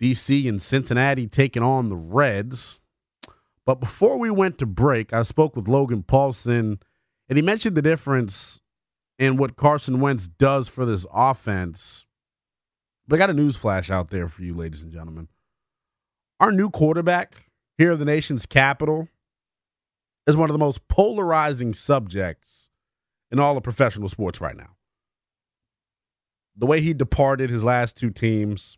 DC 0.00 0.48
and 0.48 0.62
Cincinnati 0.62 1.26
taking 1.26 1.62
on 1.62 1.90
the 1.90 1.96
Reds. 1.96 2.80
But 3.66 3.80
before 3.80 4.16
we 4.16 4.30
went 4.30 4.56
to 4.56 4.64
break, 4.64 5.12
I 5.12 5.24
spoke 5.24 5.54
with 5.54 5.68
Logan 5.68 6.04
Paulsen, 6.04 6.80
and 7.28 7.36
he 7.36 7.42
mentioned 7.42 7.76
the 7.76 7.82
difference 7.82 8.62
in 9.18 9.36
what 9.36 9.56
Carson 9.56 10.00
Wentz 10.00 10.26
does 10.26 10.70
for 10.70 10.86
this 10.86 11.04
offense. 11.12 12.06
But 13.06 13.16
I 13.16 13.18
got 13.18 13.28
a 13.28 13.34
news 13.34 13.58
flash 13.58 13.90
out 13.90 14.08
there 14.08 14.26
for 14.26 14.42
you, 14.42 14.54
ladies 14.54 14.82
and 14.82 14.90
gentlemen. 14.90 15.28
Our 16.40 16.50
new 16.50 16.70
quarterback 16.70 17.50
here 17.76 17.92
in 17.92 17.98
the 17.98 18.06
nation's 18.06 18.46
capital 18.46 19.06
is 20.26 20.34
one 20.34 20.48
of 20.48 20.54
the 20.54 20.58
most 20.58 20.88
polarizing 20.88 21.74
subjects 21.74 22.70
in 23.30 23.38
all 23.38 23.54
of 23.54 23.62
professional 23.62 24.08
sports 24.08 24.40
right 24.40 24.56
now. 24.56 24.76
The 26.56 26.66
way 26.66 26.80
he 26.80 26.92
departed 26.92 27.50
his 27.50 27.64
last 27.64 27.96
two 27.96 28.10
teams, 28.10 28.76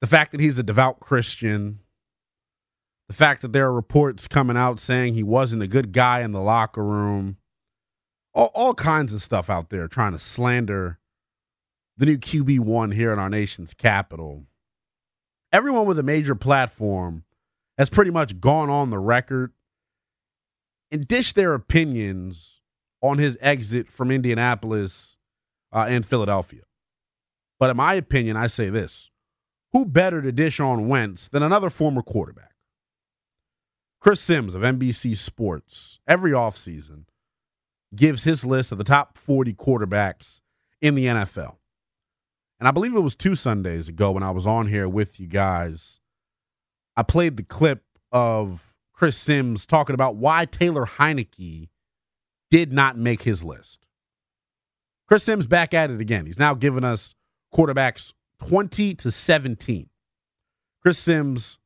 the 0.00 0.06
fact 0.06 0.32
that 0.32 0.40
he's 0.40 0.58
a 0.58 0.62
devout 0.62 1.00
Christian, 1.00 1.80
the 3.08 3.14
fact 3.14 3.42
that 3.42 3.52
there 3.52 3.66
are 3.66 3.72
reports 3.72 4.28
coming 4.28 4.56
out 4.56 4.80
saying 4.80 5.14
he 5.14 5.22
wasn't 5.22 5.62
a 5.62 5.68
good 5.68 5.92
guy 5.92 6.20
in 6.20 6.32
the 6.32 6.40
locker 6.40 6.84
room, 6.84 7.36
all, 8.34 8.50
all 8.54 8.74
kinds 8.74 9.12
of 9.12 9.20
stuff 9.20 9.50
out 9.50 9.70
there 9.70 9.88
trying 9.88 10.12
to 10.12 10.18
slander 10.18 10.98
the 11.96 12.06
new 12.06 12.16
QB1 12.16 12.94
here 12.94 13.12
in 13.12 13.18
our 13.18 13.28
nation's 13.28 13.74
capital. 13.74 14.44
Everyone 15.52 15.86
with 15.86 15.98
a 15.98 16.02
major 16.02 16.34
platform 16.34 17.24
has 17.76 17.90
pretty 17.90 18.10
much 18.10 18.40
gone 18.40 18.70
on 18.70 18.90
the 18.90 18.98
record 18.98 19.52
and 20.90 21.06
dished 21.06 21.36
their 21.36 21.54
opinions 21.54 22.60
on 23.02 23.18
his 23.18 23.36
exit 23.40 23.88
from 23.88 24.10
Indianapolis 24.10 25.18
uh, 25.72 25.86
and 25.88 26.04
Philadelphia. 26.04 26.62
But 27.58 27.70
in 27.70 27.76
my 27.76 27.94
opinion, 27.94 28.36
I 28.36 28.48
say 28.48 28.68
this 28.68 29.10
who 29.72 29.84
better 29.84 30.20
to 30.20 30.32
dish 30.32 30.60
on 30.60 30.88
Wentz 30.88 31.28
than 31.28 31.42
another 31.42 31.70
former 31.70 32.02
quarterback? 32.02 32.52
Chris 34.00 34.20
Sims 34.20 34.54
of 34.54 34.62
NBC 34.62 35.16
Sports, 35.16 36.00
every 36.08 36.32
offseason, 36.32 37.04
gives 37.94 38.24
his 38.24 38.44
list 38.44 38.72
of 38.72 38.78
the 38.78 38.84
top 38.84 39.16
40 39.16 39.54
quarterbacks 39.54 40.40
in 40.80 40.94
the 40.94 41.06
NFL. 41.06 41.58
And 42.58 42.68
I 42.68 42.72
believe 42.72 42.94
it 42.94 43.00
was 43.00 43.14
two 43.14 43.34
Sundays 43.34 43.88
ago 43.88 44.12
when 44.12 44.22
I 44.22 44.30
was 44.30 44.46
on 44.46 44.66
here 44.66 44.88
with 44.88 45.18
you 45.18 45.26
guys. 45.26 46.00
I 46.96 47.02
played 47.02 47.36
the 47.36 47.42
clip 47.42 47.82
of 48.10 48.76
Chris 48.92 49.16
Sims 49.16 49.66
talking 49.66 49.94
about 49.94 50.16
why 50.16 50.44
Taylor 50.44 50.84
Heinicke 50.84 51.68
did 52.50 52.72
not 52.72 52.98
make 52.98 53.22
his 53.22 53.42
list. 53.42 53.86
Chris 55.12 55.24
Sims 55.24 55.44
back 55.44 55.74
at 55.74 55.90
it 55.90 56.00
again. 56.00 56.24
He's 56.24 56.38
now 56.38 56.54
given 56.54 56.84
us 56.84 57.14
quarterbacks 57.54 58.14
20 58.38 58.94
to 58.94 59.10
17. 59.10 59.90
Chris 60.80 60.98
Sims, 60.98 61.58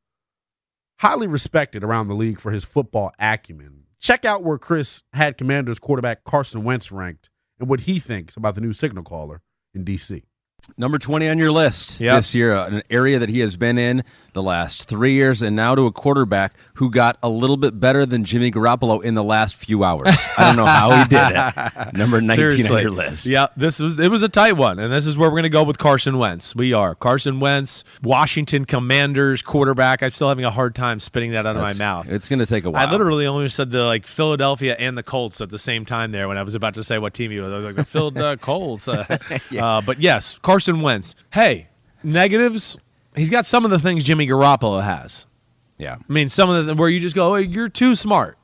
highly 0.99 1.27
respected 1.27 1.81
around 1.81 2.09
the 2.09 2.13
league 2.13 2.41
for 2.41 2.51
his 2.51 2.65
football 2.65 3.13
acumen. 3.19 3.83
Check 4.01 4.25
out 4.25 4.43
where 4.43 4.57
Chris 4.57 5.03
had 5.13 5.37
Commanders 5.37 5.79
quarterback 5.79 6.25
Carson 6.25 6.65
Wentz 6.65 6.91
ranked 6.91 7.29
and 7.57 7.69
what 7.69 7.79
he 7.79 7.99
thinks 7.99 8.35
about 8.35 8.55
the 8.55 8.59
new 8.59 8.73
signal 8.73 9.05
caller 9.05 9.41
in 9.73 9.85
D.C. 9.85 10.25
Number 10.75 10.99
20 10.99 11.27
on 11.29 11.37
your 11.39 11.51
list 11.51 11.99
Yep. 11.99 12.15
this 12.17 12.35
year, 12.35 12.53
uh, 12.53 12.67
an 12.67 12.81
area 12.89 13.17
that 13.19 13.29
he 13.29 13.39
has 13.39 13.57
been 13.57 13.77
in 13.77 14.03
the 14.33 14.43
last 14.43 14.87
three 14.87 15.13
years, 15.13 15.41
and 15.41 15.55
now 15.55 15.73
to 15.73 15.87
a 15.87 15.91
quarterback 15.91 16.53
who 16.75 16.91
got 16.91 17.17
a 17.23 17.29
little 17.29 17.57
bit 17.57 17.79
better 17.79 18.05
than 18.05 18.23
Jimmy 18.23 18.51
Garoppolo 18.51 19.01
in 19.03 19.15
the 19.15 19.23
last 19.23 19.55
few 19.55 19.83
hours. 19.83 20.09
I 20.37 20.43
don't 20.43 20.55
know 20.55 20.67
how 20.67 20.91
he 20.95 21.07
did 21.09 21.31
it. 21.33 21.93
Number 21.97 22.21
19 22.21 22.71
on 22.71 22.81
your 22.81 22.91
list. 22.91 23.25
Yeah, 23.25 23.47
this 23.57 23.79
was 23.79 23.99
it 23.99 24.11
was 24.11 24.21
a 24.21 24.29
tight 24.29 24.51
one, 24.53 24.77
and 24.77 24.93
this 24.93 25.07
is 25.07 25.17
where 25.17 25.29
we're 25.29 25.33
going 25.37 25.43
to 25.43 25.49
go 25.49 25.63
with 25.63 25.79
Carson 25.79 26.19
Wentz. 26.19 26.55
We 26.55 26.73
are 26.73 26.93
Carson 26.93 27.39
Wentz, 27.39 27.83
Washington 28.03 28.65
Commanders 28.65 29.41
quarterback. 29.41 30.03
I'm 30.03 30.11
still 30.11 30.29
having 30.29 30.45
a 30.45 30.51
hard 30.51 30.75
time 30.75 30.99
spitting 30.99 31.31
that 31.31 31.47
out 31.47 31.55
of 31.55 31.63
my 31.63 31.73
mouth. 31.73 32.07
It's 32.11 32.29
going 32.29 32.37
to 32.39 32.45
take 32.45 32.65
a 32.65 32.69
while. 32.69 32.85
I 32.87 32.91
literally 32.91 33.25
only 33.25 33.47
said 33.49 33.71
the 33.71 33.85
like 33.85 34.05
Philadelphia 34.05 34.75
and 34.77 34.95
the 34.95 35.01
Colts 35.03 35.41
at 35.41 35.49
the 35.49 35.57
same 35.57 35.83
time 35.85 36.11
there 36.11 36.27
when 36.27 36.37
I 36.37 36.43
was 36.43 36.53
about 36.53 36.75
to 36.75 36.83
say 36.83 36.99
what 36.99 37.15
team 37.15 37.31
he 37.31 37.39
was. 37.39 37.51
I 37.51 37.55
was 37.55 37.65
like 37.65 37.75
the 37.75 37.85
Phil 37.85 38.11
uh, 38.15 38.35
Colts. 38.39 38.87
Uh, 38.87 39.17
uh, 39.59 39.81
but 39.81 39.99
yes, 39.99 40.37
Carson 40.43 40.56
Wentz. 40.81 41.15
Hey, 41.33 41.67
negatives. 42.03 42.77
He's 43.15 43.29
got 43.29 43.45
some 43.45 43.65
of 43.65 43.71
the 43.71 43.79
things 43.79 44.03
Jimmy 44.03 44.27
Garoppolo 44.27 44.83
has. 44.83 45.25
Yeah. 45.77 45.95
I 45.97 46.13
mean, 46.13 46.29
some 46.29 46.49
of 46.49 46.65
the 46.65 46.75
where 46.75 46.89
you 46.89 46.99
just 46.99 47.15
go, 47.15 47.33
oh, 47.33 47.37
you're 47.37 47.69
too 47.69 47.95
smart. 47.95 48.37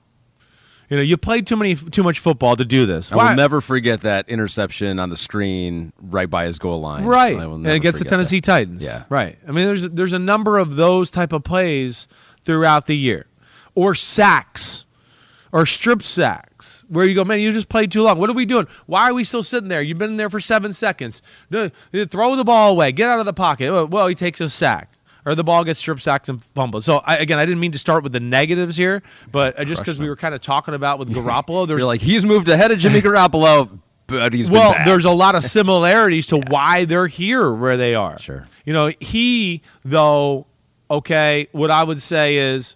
You 0.90 0.98
know, 0.98 1.04
you 1.04 1.18
played 1.18 1.48
too 1.48 1.56
many 1.56 1.76
too 1.76 2.04
much 2.04 2.20
football 2.20 2.56
to 2.56 2.66
do 2.66 2.86
this. 2.86 3.12
I 3.12 3.16
Why- 3.16 3.30
will 3.32 3.38
never 3.38 3.62
forget 3.62 4.02
that 4.02 4.30
interception 4.30 5.00
on 5.00 5.10
the 5.10 5.18
screen 5.18 5.92
right 6.00 6.30
by 6.30 6.46
his 6.46 6.60
goal 6.60 6.82
line. 6.82 7.06
Right, 7.06 7.36
and 7.36 7.66
against 7.66 7.98
the 8.00 8.06
Tennessee 8.06 8.40
that. 8.42 8.46
Titans. 8.46 8.84
Yeah. 8.84 9.04
right. 9.10 9.40
I 9.48 9.52
mean, 9.52 9.66
there's 9.66 9.90
there's 9.90 10.14
a 10.14 10.20
number 10.20 10.60
of 10.60 10.76
those 10.76 11.10
type 11.10 11.34
of 11.34 11.44
plays 11.44 12.08
throughout 12.42 12.86
the 12.86 12.96
year, 12.98 13.26
or 13.74 13.96
sacks, 13.96 14.83
or 15.54 15.68
strip 15.68 16.02
sacks, 16.02 16.84
where 16.90 17.06
you 17.06 17.14
go, 17.14 17.24
man, 17.24 17.40
you 17.40 17.52
just 17.52 17.70
played 17.70 17.92
too 17.92 18.02
long. 18.02 18.18
What 18.18 18.28
are 18.28 18.34
we 18.34 18.44
doing? 18.44 18.68
Why 18.88 19.12
are 19.12 19.14
we 19.14 19.24
still 19.24 19.44
sitting 19.44 19.70
there? 19.70 19.84
You've 19.84 20.00
been 20.00 20.18
there 20.18 20.30
for 20.30 20.40
seven 20.40 20.74
seconds. 20.74 21.22
Throw 21.52 22.36
the 22.36 22.44
ball 22.44 22.72
away. 22.72 22.92
Get 22.92 23.08
out 23.08 23.20
of 23.20 23.26
the 23.26 23.34
pocket. 23.34 23.88
Well, 23.88 24.08
he 24.08 24.16
takes 24.16 24.42
a 24.42 24.50
sack. 24.50 24.90
Or 25.26 25.36
the 25.36 25.44
ball 25.44 25.64
gets 25.64 25.80
strip 25.80 26.02
sacked 26.02 26.28
and 26.28 26.44
fumbled. 26.44 26.84
So 26.84 26.98
I, 26.98 27.18
again, 27.18 27.40
I 27.40 27.46
didn't 27.46 27.62
mean 27.62 27.72
to 27.72 27.78
start 27.78 28.04
with 28.04 28.12
the 28.12 28.20
negatives 28.20 28.76
here, 28.76 29.04
but 29.32 29.58
uh, 29.58 29.64
just 29.64 29.80
because 29.80 29.98
we 29.98 30.10
were 30.10 30.18
kind 30.18 30.36
of 30.36 30.42
talking 30.42 30.74
about 30.74 31.00
with 31.00 31.10
Garoppolo, 31.14 31.66
there's 31.66 31.80
You're 31.80 31.88
like, 31.88 32.02
he's 32.02 32.26
moved 32.26 32.50
ahead 32.50 32.72
of 32.72 32.80
Jimmy 32.80 33.00
Garoppolo, 33.00 33.80
but 34.08 34.34
he's 34.34 34.50
been 34.50 34.60
well, 34.60 34.76
there's 34.84 35.06
a 35.06 35.12
lot 35.12 35.36
of 35.36 35.44
similarities 35.46 36.26
to 36.28 36.40
why 36.40 36.84
they're 36.84 37.08
here 37.08 37.54
where 37.54 37.78
they 37.78 37.96
are. 37.96 38.20
Sure. 38.20 38.46
You 38.66 38.74
know, 38.74 38.92
he 39.00 39.62
though, 39.86 40.46
okay, 40.92 41.48
what 41.54 41.72
I 41.72 41.86
would 41.86 42.02
say 42.02 42.36
is, 42.36 42.76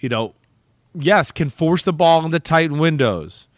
you 0.00 0.10
know, 0.10 0.34
yes, 0.94 1.32
can 1.32 1.50
force 1.50 1.82
the 1.82 1.92
ball 1.92 2.24
into 2.24 2.40
tight 2.40 2.72
windows. 2.72 3.48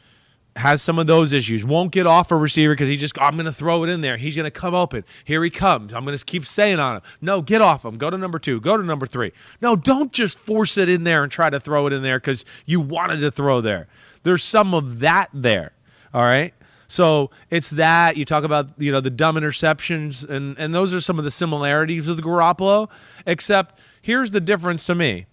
Has 0.57 0.81
some 0.81 0.99
of 0.99 1.07
those 1.07 1.35
issues. 1.35 1.67
Won't 1.67 1.93
get 1.93 2.07
off 2.07 2.31
a 2.31 2.37
receiver 2.37 2.73
because 2.73 2.89
he 2.89 2.97
just, 2.97 3.21
I'm 3.21 3.35
going 3.35 3.45
to 3.45 3.53
throw 3.53 3.85
it 3.85 3.91
in 3.91 4.01
there. 4.01 4.17
He's 4.17 4.37
going 4.37 4.45
to 4.45 4.51
come 4.51 4.75
open. 4.75 5.05
Here 5.23 5.45
he 5.45 5.51
comes. 5.51 5.93
I'm 5.93 6.07
going 6.07 6.17
to 6.17 6.25
keep 6.25 6.47
saying 6.47 6.81
on 6.81 6.97
him. 6.97 7.03
No, 7.21 7.43
get 7.43 7.61
off 7.61 7.85
him. 7.85 7.99
Go 7.99 8.09
to 8.09 8.17
number 8.17 8.39
two. 8.39 8.59
Go 8.59 8.79
to 8.79 8.83
number 8.83 9.07
three. 9.07 9.33
No, 9.61 9.77
don't 9.77 10.13
just 10.13 10.39
force 10.39 10.79
it 10.79 10.89
in 10.89 11.05
there 11.05 11.23
and 11.23 11.31
try 11.31 11.51
to 11.51 11.61
throw 11.61 11.87
it 11.87 11.93
in 11.93 12.03
there 12.03 12.19
because 12.19 12.47
you 12.65 12.81
wanted 12.81 13.21
to 13.21 13.31
throw 13.31 13.61
there. 13.61 13.87
There's 14.23 14.43
some 14.43 14.73
of 14.73 15.01
that 15.01 15.29
there. 15.35 15.73
All 16.15 16.23
right. 16.23 16.55
So 16.89 17.31
it's 17.51 17.71
that 17.71 18.17
you 18.17 18.25
talk 18.25 18.45
about 18.45 18.71
you 18.79 18.93
know 18.93 19.01
the 19.01 19.11
dumb 19.11 19.37
interceptions 19.37 20.29
and 20.29 20.59
and 20.59 20.75
those 20.75 20.95
are 20.95 21.01
some 21.01 21.19
of 21.19 21.25
the 21.25 21.31
similarities 21.31 22.07
with 22.07 22.23
Garoppolo. 22.23 22.89
Except 23.27 23.79
here's 24.01 24.31
the 24.31 24.41
difference 24.41 24.87
to 24.87 24.95
me. 24.95 25.27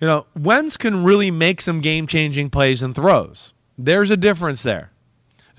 You 0.00 0.06
know, 0.06 0.26
Wentz 0.38 0.76
can 0.76 1.04
really 1.04 1.30
make 1.30 1.60
some 1.60 1.80
game 1.80 2.06
changing 2.06 2.50
plays 2.50 2.82
and 2.82 2.94
throws. 2.94 3.54
There's 3.78 4.10
a 4.10 4.16
difference 4.16 4.62
there. 4.62 4.90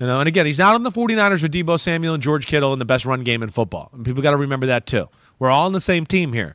You 0.00 0.06
know, 0.06 0.20
and 0.20 0.28
again, 0.28 0.46
he's 0.46 0.60
not 0.60 0.76
on 0.76 0.84
the 0.84 0.92
49ers 0.92 1.42
with 1.42 1.52
Deebo 1.52 1.78
Samuel 1.78 2.14
and 2.14 2.22
George 2.22 2.46
Kittle 2.46 2.72
in 2.72 2.78
the 2.78 2.84
best 2.84 3.04
run 3.04 3.24
game 3.24 3.42
in 3.42 3.50
football. 3.50 3.90
And 3.92 4.04
people 4.04 4.22
got 4.22 4.30
to 4.30 4.36
remember 4.36 4.66
that 4.66 4.86
too. 4.86 5.08
We're 5.40 5.50
all 5.50 5.66
on 5.66 5.72
the 5.72 5.80
same 5.80 6.06
team 6.06 6.32
here. 6.32 6.54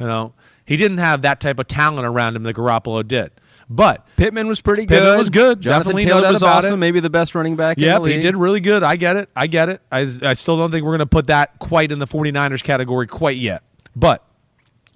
You 0.00 0.06
know, 0.06 0.34
he 0.64 0.76
didn't 0.76 0.98
have 0.98 1.22
that 1.22 1.40
type 1.40 1.60
of 1.60 1.68
talent 1.68 2.06
around 2.06 2.34
him 2.34 2.42
that 2.44 2.56
Garoppolo 2.56 3.06
did. 3.06 3.30
But 3.68 4.04
Pittman 4.16 4.48
was 4.48 4.60
pretty 4.60 4.82
Pittman 4.86 5.12
good. 5.12 5.18
was 5.18 5.30
good. 5.30 5.60
Jonathan 5.60 5.92
Definitely 5.92 6.04
Taylor 6.04 6.32
was 6.32 6.42
awesome. 6.42 6.74
it. 6.74 6.76
Maybe 6.78 6.98
the 6.98 7.10
best 7.10 7.36
running 7.36 7.54
back. 7.54 7.78
the 7.78 7.86
he 8.16 8.22
did 8.22 8.34
really 8.36 8.60
good. 8.60 8.82
I 8.82 8.96
get 8.96 9.16
it. 9.16 9.28
I 9.36 9.46
get 9.46 9.68
it. 9.68 9.80
I, 9.92 10.00
I 10.22 10.32
still 10.32 10.56
don't 10.56 10.72
think 10.72 10.84
we're 10.84 10.90
going 10.90 10.98
to 10.98 11.06
put 11.06 11.28
that 11.28 11.58
quite 11.60 11.92
in 11.92 12.00
the 12.00 12.06
49ers 12.06 12.64
category 12.64 13.06
quite 13.06 13.36
yet. 13.36 13.62
But, 13.94 14.24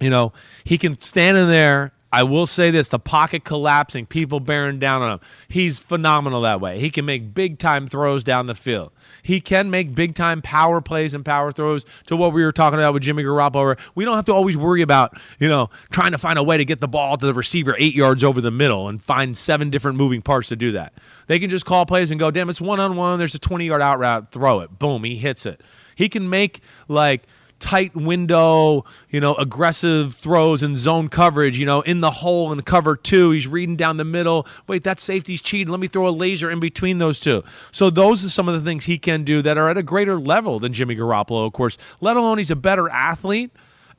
you 0.00 0.10
know, 0.10 0.32
he 0.64 0.76
can 0.76 1.00
stand 1.00 1.36
in 1.36 1.48
there. 1.48 1.92
I 2.14 2.22
will 2.22 2.46
say 2.46 2.70
this 2.70 2.86
the 2.86 3.00
pocket 3.00 3.42
collapsing, 3.42 4.06
people 4.06 4.38
bearing 4.38 4.78
down 4.78 5.02
on 5.02 5.14
him. 5.14 5.20
He's 5.48 5.80
phenomenal 5.80 6.42
that 6.42 6.60
way. 6.60 6.78
He 6.78 6.88
can 6.88 7.04
make 7.04 7.34
big 7.34 7.58
time 7.58 7.88
throws 7.88 8.22
down 8.22 8.46
the 8.46 8.54
field. 8.54 8.92
He 9.24 9.40
can 9.40 9.68
make 9.68 9.96
big 9.96 10.14
time 10.14 10.40
power 10.40 10.80
plays 10.80 11.12
and 11.12 11.24
power 11.24 11.50
throws 11.50 11.84
to 12.06 12.14
what 12.14 12.32
we 12.32 12.44
were 12.44 12.52
talking 12.52 12.78
about 12.78 12.94
with 12.94 13.02
Jimmy 13.02 13.24
Garoppolo. 13.24 13.76
We 13.96 14.04
don't 14.04 14.14
have 14.14 14.26
to 14.26 14.32
always 14.32 14.56
worry 14.56 14.80
about, 14.80 15.18
you 15.40 15.48
know, 15.48 15.70
trying 15.90 16.12
to 16.12 16.18
find 16.18 16.38
a 16.38 16.42
way 16.44 16.56
to 16.56 16.64
get 16.64 16.80
the 16.80 16.86
ball 16.86 17.16
to 17.16 17.26
the 17.26 17.34
receiver 17.34 17.74
eight 17.80 17.96
yards 17.96 18.22
over 18.22 18.40
the 18.40 18.52
middle 18.52 18.88
and 18.88 19.02
find 19.02 19.36
seven 19.36 19.68
different 19.68 19.98
moving 19.98 20.22
parts 20.22 20.50
to 20.50 20.56
do 20.56 20.70
that. 20.70 20.92
They 21.26 21.40
can 21.40 21.50
just 21.50 21.66
call 21.66 21.84
plays 21.84 22.12
and 22.12 22.20
go, 22.20 22.30
damn, 22.30 22.48
it's 22.48 22.60
one 22.60 22.78
on 22.78 22.94
one. 22.94 23.18
There's 23.18 23.34
a 23.34 23.40
20 23.40 23.66
yard 23.66 23.82
out 23.82 23.98
route. 23.98 24.30
Throw 24.30 24.60
it. 24.60 24.78
Boom. 24.78 25.02
He 25.02 25.16
hits 25.16 25.46
it. 25.46 25.60
He 25.96 26.08
can 26.08 26.30
make 26.30 26.60
like 26.86 27.24
tight 27.64 27.96
window, 27.96 28.84
you 29.08 29.20
know, 29.20 29.34
aggressive 29.36 30.14
throws 30.14 30.62
and 30.62 30.76
zone 30.76 31.08
coverage, 31.08 31.58
you 31.58 31.64
know, 31.64 31.80
in 31.80 32.02
the 32.02 32.10
hole 32.10 32.52
and 32.52 32.62
cover 32.66 32.94
two. 32.94 33.30
He's 33.30 33.48
reading 33.48 33.74
down 33.74 33.96
the 33.96 34.04
middle. 34.04 34.46
Wait, 34.66 34.84
that 34.84 35.00
safety's 35.00 35.40
cheating. 35.40 35.70
Let 35.70 35.80
me 35.80 35.86
throw 35.86 36.06
a 36.06 36.10
laser 36.10 36.50
in 36.50 36.60
between 36.60 36.98
those 36.98 37.20
two. 37.20 37.42
So 37.72 37.88
those 37.88 38.22
are 38.22 38.28
some 38.28 38.50
of 38.50 38.54
the 38.54 38.60
things 38.60 38.84
he 38.84 38.98
can 38.98 39.24
do 39.24 39.40
that 39.40 39.56
are 39.56 39.70
at 39.70 39.78
a 39.78 39.82
greater 39.82 40.20
level 40.20 40.58
than 40.58 40.74
Jimmy 40.74 40.94
Garoppolo, 40.94 41.46
of 41.46 41.54
course, 41.54 41.78
let 42.02 42.18
alone 42.18 42.36
he's 42.36 42.50
a 42.50 42.56
better 42.56 42.90
athlete 42.90 43.50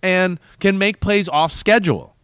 and 0.03 0.39
can 0.59 0.77
make 0.77 0.99
plays 0.99 1.27
off 1.27 1.51
schedule. 1.51 2.14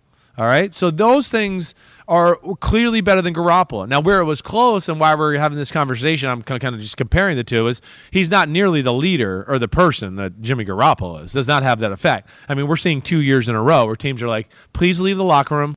All 0.42 0.48
right. 0.48 0.74
So 0.74 0.90
those 0.90 1.30
things 1.30 1.76
are 2.08 2.36
clearly 2.62 3.00
better 3.00 3.22
than 3.22 3.32
Garoppolo. 3.32 3.88
Now, 3.88 4.00
where 4.00 4.20
it 4.20 4.26
was 4.26 4.42
close 4.42 4.90
and 4.90 5.00
why 5.00 5.14
we're 5.14 5.38
having 5.38 5.56
this 5.56 5.70
conversation, 5.70 6.30
I'm 6.30 6.42
kind 6.42 6.64
of 6.64 6.82
just 6.82 6.98
comparing 6.98 7.38
the 7.38 7.44
two, 7.44 7.68
is 7.68 7.80
he's 8.10 8.32
not 8.32 8.50
nearly 8.50 8.82
the 8.82 8.92
leader 8.92 9.46
or 9.48 9.60
the 9.60 9.68
person 9.68 10.16
that 10.16 10.42
Jimmy 10.42 10.66
Garoppolo 10.66 11.22
is. 11.22 11.32
Does 11.32 11.48
not 11.48 11.62
have 11.62 11.78
that 11.82 11.92
effect. 11.92 12.28
I 12.50 12.56
mean, 12.56 12.66
we're 12.66 12.76
seeing 12.76 13.04
two 13.04 13.20
years 13.20 13.50
in 13.50 13.56
a 13.56 13.62
row 13.62 13.86
where 13.86 13.96
teams 13.96 14.24
are 14.24 14.28
like, 14.28 14.50
please 14.74 15.00
leave 15.00 15.18
the 15.18 15.24
locker 15.24 15.58
room. 15.58 15.76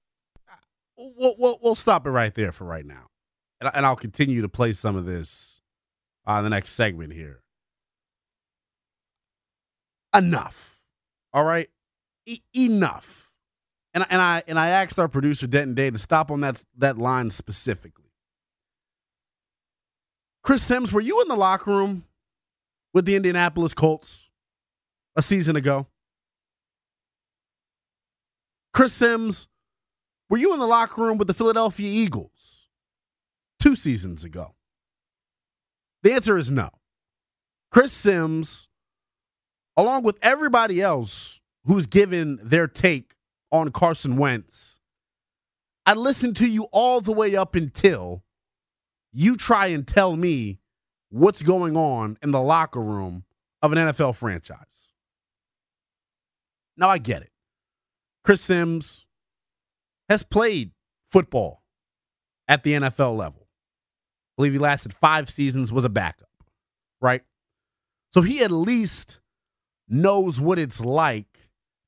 We'll, 0.97 1.35
we'll, 1.39 1.59
we'll 1.63 1.75
stop 1.75 2.07
it 2.07 2.11
right 2.11 2.35
there 2.35 2.51
for 2.51 2.65
right 2.65 2.87
now. 2.87 3.09
And, 3.61 3.71
and 3.75 3.85
I'll 3.85 3.97
continue 3.97 4.41
to 4.41 4.49
play 4.49 4.73
some 4.73 4.97
of 4.97 5.05
this 5.05 5.61
on 6.25 6.43
the 6.43 6.49
next 6.49 6.73
segment 6.73 7.13
here. 7.13 7.43
Enough. 10.17 10.79
All 11.35 11.45
right? 11.45 11.69
E- 12.25 12.41
enough 12.57 13.24
and 13.95 14.05
and 14.11 14.21
I 14.21 14.43
and 14.47 14.59
I 14.59 14.69
asked 14.69 14.99
our 14.99 15.09
producer 15.09 15.47
Denton 15.47 15.75
Day 15.75 15.91
to 15.91 15.99
stop 15.99 16.31
on 16.31 16.41
that 16.41 16.63
that 16.77 16.99
line 16.99 17.31
specifically. 17.31 18.05
Chris 20.43 20.63
Sims, 20.63 20.93
were 20.93 21.01
you 21.01 21.23
in 21.23 21.29
the 21.29 21.37
locker 21.37 21.71
room 21.71 22.05
with 22.93 23.07
the 23.07 23.17
Indianapolis 23.17 23.73
Colts 23.73 24.29
a 25.17 25.23
season 25.23 25.57
ago? 25.57 25.87
Chris 28.75 28.93
Sims, 28.93 29.49
were 30.29 30.37
you 30.37 30.53
in 30.53 30.59
the 30.59 30.67
locker 30.67 31.01
room 31.01 31.17
with 31.17 31.29
the 31.29 31.35
Philadelphia 31.35 31.89
Eagles 31.89 32.69
two 33.59 33.75
seasons 33.75 34.25
ago? 34.25 34.55
The 36.03 36.13
answer 36.13 36.37
is 36.37 36.51
no. 36.51 36.69
Chris 37.71 37.93
Sims, 37.93 38.69
along 39.77 40.03
with 40.03 40.19
everybody 40.21 40.83
else 40.83 41.41
who's 41.65 41.87
given 41.87 42.39
their 42.43 42.69
take 42.69 43.14
on 43.55 43.71
Carson 43.71 44.17
Wentz, 44.17 44.81
I 45.87 45.95
listened 45.95 46.37
to 46.39 46.49
you 46.49 46.67
all 46.73 47.01
the 47.01 47.13
way 47.13 47.37
up 47.37 47.55
until 47.55 48.25
you 49.13 49.37
try 49.37 49.67
and 49.69 49.87
tell 49.87 50.17
me 50.17 50.59
what's 51.11 51.43
going 51.43 51.77
on 51.77 52.19
in 52.21 52.33
the 52.33 52.41
locker 52.41 52.83
room 52.83 53.23
of 53.63 53.73
an 53.73 53.79
NFL 53.79 54.17
franchise. 54.17 54.91
Now, 56.77 56.89
I 56.89 56.99
get 56.99 57.23
it. 57.23 57.31
Chris 58.25 58.41
Sims 58.41 59.07
has 60.09 60.25
played 60.25 60.73
football 61.07 61.63
at 62.49 62.65
the 62.65 62.73
NFL 62.73 63.17
level. 63.17 63.43
I 63.43 64.35
believe 64.37 64.55
he 64.55 64.59
lasted 64.59 64.93
five 64.93 65.31
seasons, 65.31 65.73
was 65.73 65.85
a 65.85 65.89
backup, 65.89 66.29
right? 67.01 67.23
So 68.13 68.23
he 68.23 68.43
at 68.43 68.51
least 68.51 69.21
knows 69.89 70.41
what 70.41 70.59
it's 70.59 70.81
like 70.81 71.34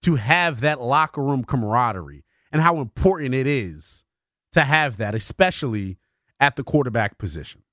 to 0.07 0.15
have 0.15 0.61
that 0.61 0.81
locker 0.81 1.21
room 1.21 1.43
camaraderie 1.43 2.23
and 2.53 2.63
how 2.63 2.79
important 2.79 3.35
it 3.35 3.45
is 3.45 4.05
to 4.53 4.61
have 4.61 4.99
that, 4.99 5.17
especially 5.17 5.99
at 6.39 6.55
the 6.55 6.63
quarterback 6.63 7.19
position. 7.19 7.65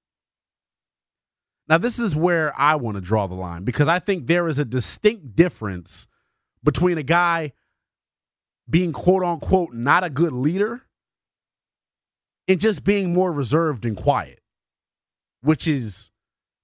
Now, 1.70 1.78
this 1.78 2.00
is 2.00 2.16
where 2.16 2.52
I 2.60 2.74
want 2.74 2.96
to 2.96 3.02
draw 3.02 3.28
the 3.28 3.36
line 3.36 3.64
because 3.66 3.88
I 3.88 4.00
think 4.00 4.26
there 4.26 4.48
is 4.48 4.58
a 4.58 4.66
distinct 4.66 5.36
difference 5.36 6.08
between 6.64 6.98
a 6.98 7.04
guy 7.04 7.54
being 8.68 8.94
quote 8.94 9.24
unquote 9.24 9.72
not 9.72 10.04
a 10.04 10.10
good 10.10 10.34
leader 10.34 10.82
and 12.48 12.60
just 12.60 12.84
being 12.84 13.14
more 13.14 13.32
reserved 13.32 13.86
and 13.86 13.96
quiet, 13.96 14.40
which 15.42 15.68
is 15.68 16.10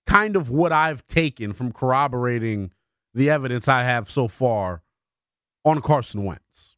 kind 0.08 0.36
of 0.36 0.50
what 0.50 0.72
I've 0.72 1.06
taken 1.06 1.54
from 1.54 1.72
corroborating 1.72 2.72
the 3.14 3.30
evidence 3.30 3.68
I 3.68 3.84
have 3.84 4.10
so 4.10 4.28
far 4.28 4.82
on 5.66 5.82
Carson 5.82 6.24
Wentz. 6.24 6.76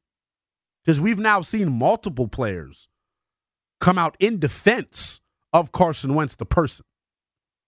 Because 0.83 0.99
we've 0.99 1.19
now 1.19 1.41
seen 1.41 1.71
multiple 1.71 2.27
players 2.27 2.89
come 3.79 3.97
out 3.97 4.15
in 4.19 4.39
defense 4.39 5.21
of 5.53 5.71
Carson 5.71 6.13
Wentz, 6.13 6.35
the 6.35 6.45
person. 6.45 6.85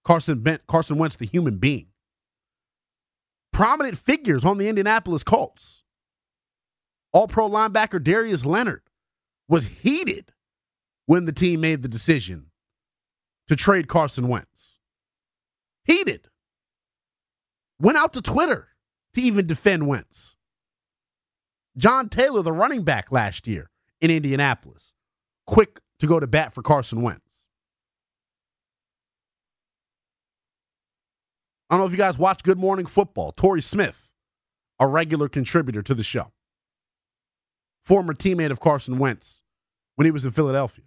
Carson, 0.03 0.39
Bent, 0.39 0.65
Carson 0.67 0.97
Wentz, 0.97 1.15
the 1.15 1.25
human 1.25 1.57
being. 1.57 1.87
Prominent 3.51 3.97
figures 3.97 4.43
on 4.43 4.57
the 4.57 4.67
Indianapolis 4.67 5.23
Colts. 5.23 5.83
All 7.11 7.27
pro 7.27 7.47
linebacker 7.47 8.03
Darius 8.03 8.45
Leonard 8.45 8.81
was 9.47 9.65
heated 9.65 10.33
when 11.05 11.25
the 11.25 11.31
team 11.31 11.61
made 11.61 11.83
the 11.83 11.87
decision 11.87 12.47
to 13.47 13.55
trade 13.55 13.87
Carson 13.87 14.27
Wentz. 14.27 14.77
Heated. 15.85 16.27
Went 17.79 17.97
out 17.97 18.13
to 18.13 18.21
Twitter 18.21 18.69
to 19.13 19.21
even 19.21 19.45
defend 19.45 19.87
Wentz. 19.87 20.35
John 21.75 22.09
Taylor, 22.09 22.41
the 22.41 22.51
running 22.51 22.83
back 22.83 23.11
last 23.11 23.47
year 23.47 23.69
in 23.99 24.11
Indianapolis, 24.11 24.93
quick 25.47 25.79
to 25.99 26.07
go 26.07 26.19
to 26.19 26.27
bat 26.27 26.53
for 26.53 26.61
Carson 26.61 27.01
Wentz. 27.01 27.21
I 31.69 31.75
don't 31.75 31.81
know 31.81 31.85
if 31.87 31.91
you 31.91 31.97
guys 31.97 32.19
watch 32.19 32.43
Good 32.43 32.59
Morning 32.59 32.85
Football. 32.85 33.31
Torrey 33.31 33.61
Smith, 33.61 34.11
a 34.79 34.87
regular 34.87 35.27
contributor 35.27 35.81
to 35.81 35.95
the 35.95 36.03
show, 36.03 36.31
former 37.83 38.13
teammate 38.13 38.51
of 38.51 38.59
Carson 38.59 38.99
Wentz 38.99 39.41
when 39.95 40.05
he 40.05 40.11
was 40.11 40.25
in 40.25 40.31
Philadelphia, 40.31 40.85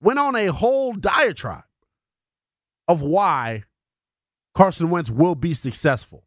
went 0.00 0.20
on 0.20 0.36
a 0.36 0.46
whole 0.46 0.92
diatribe 0.92 1.64
of 2.86 3.02
why 3.02 3.64
Carson 4.54 4.90
Wentz 4.90 5.10
will 5.10 5.34
be 5.34 5.54
successful 5.54 6.24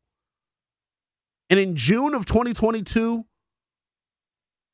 and 1.50 1.60
in 1.60 1.76
June 1.76 2.14
of 2.16 2.26
2022, 2.26 3.26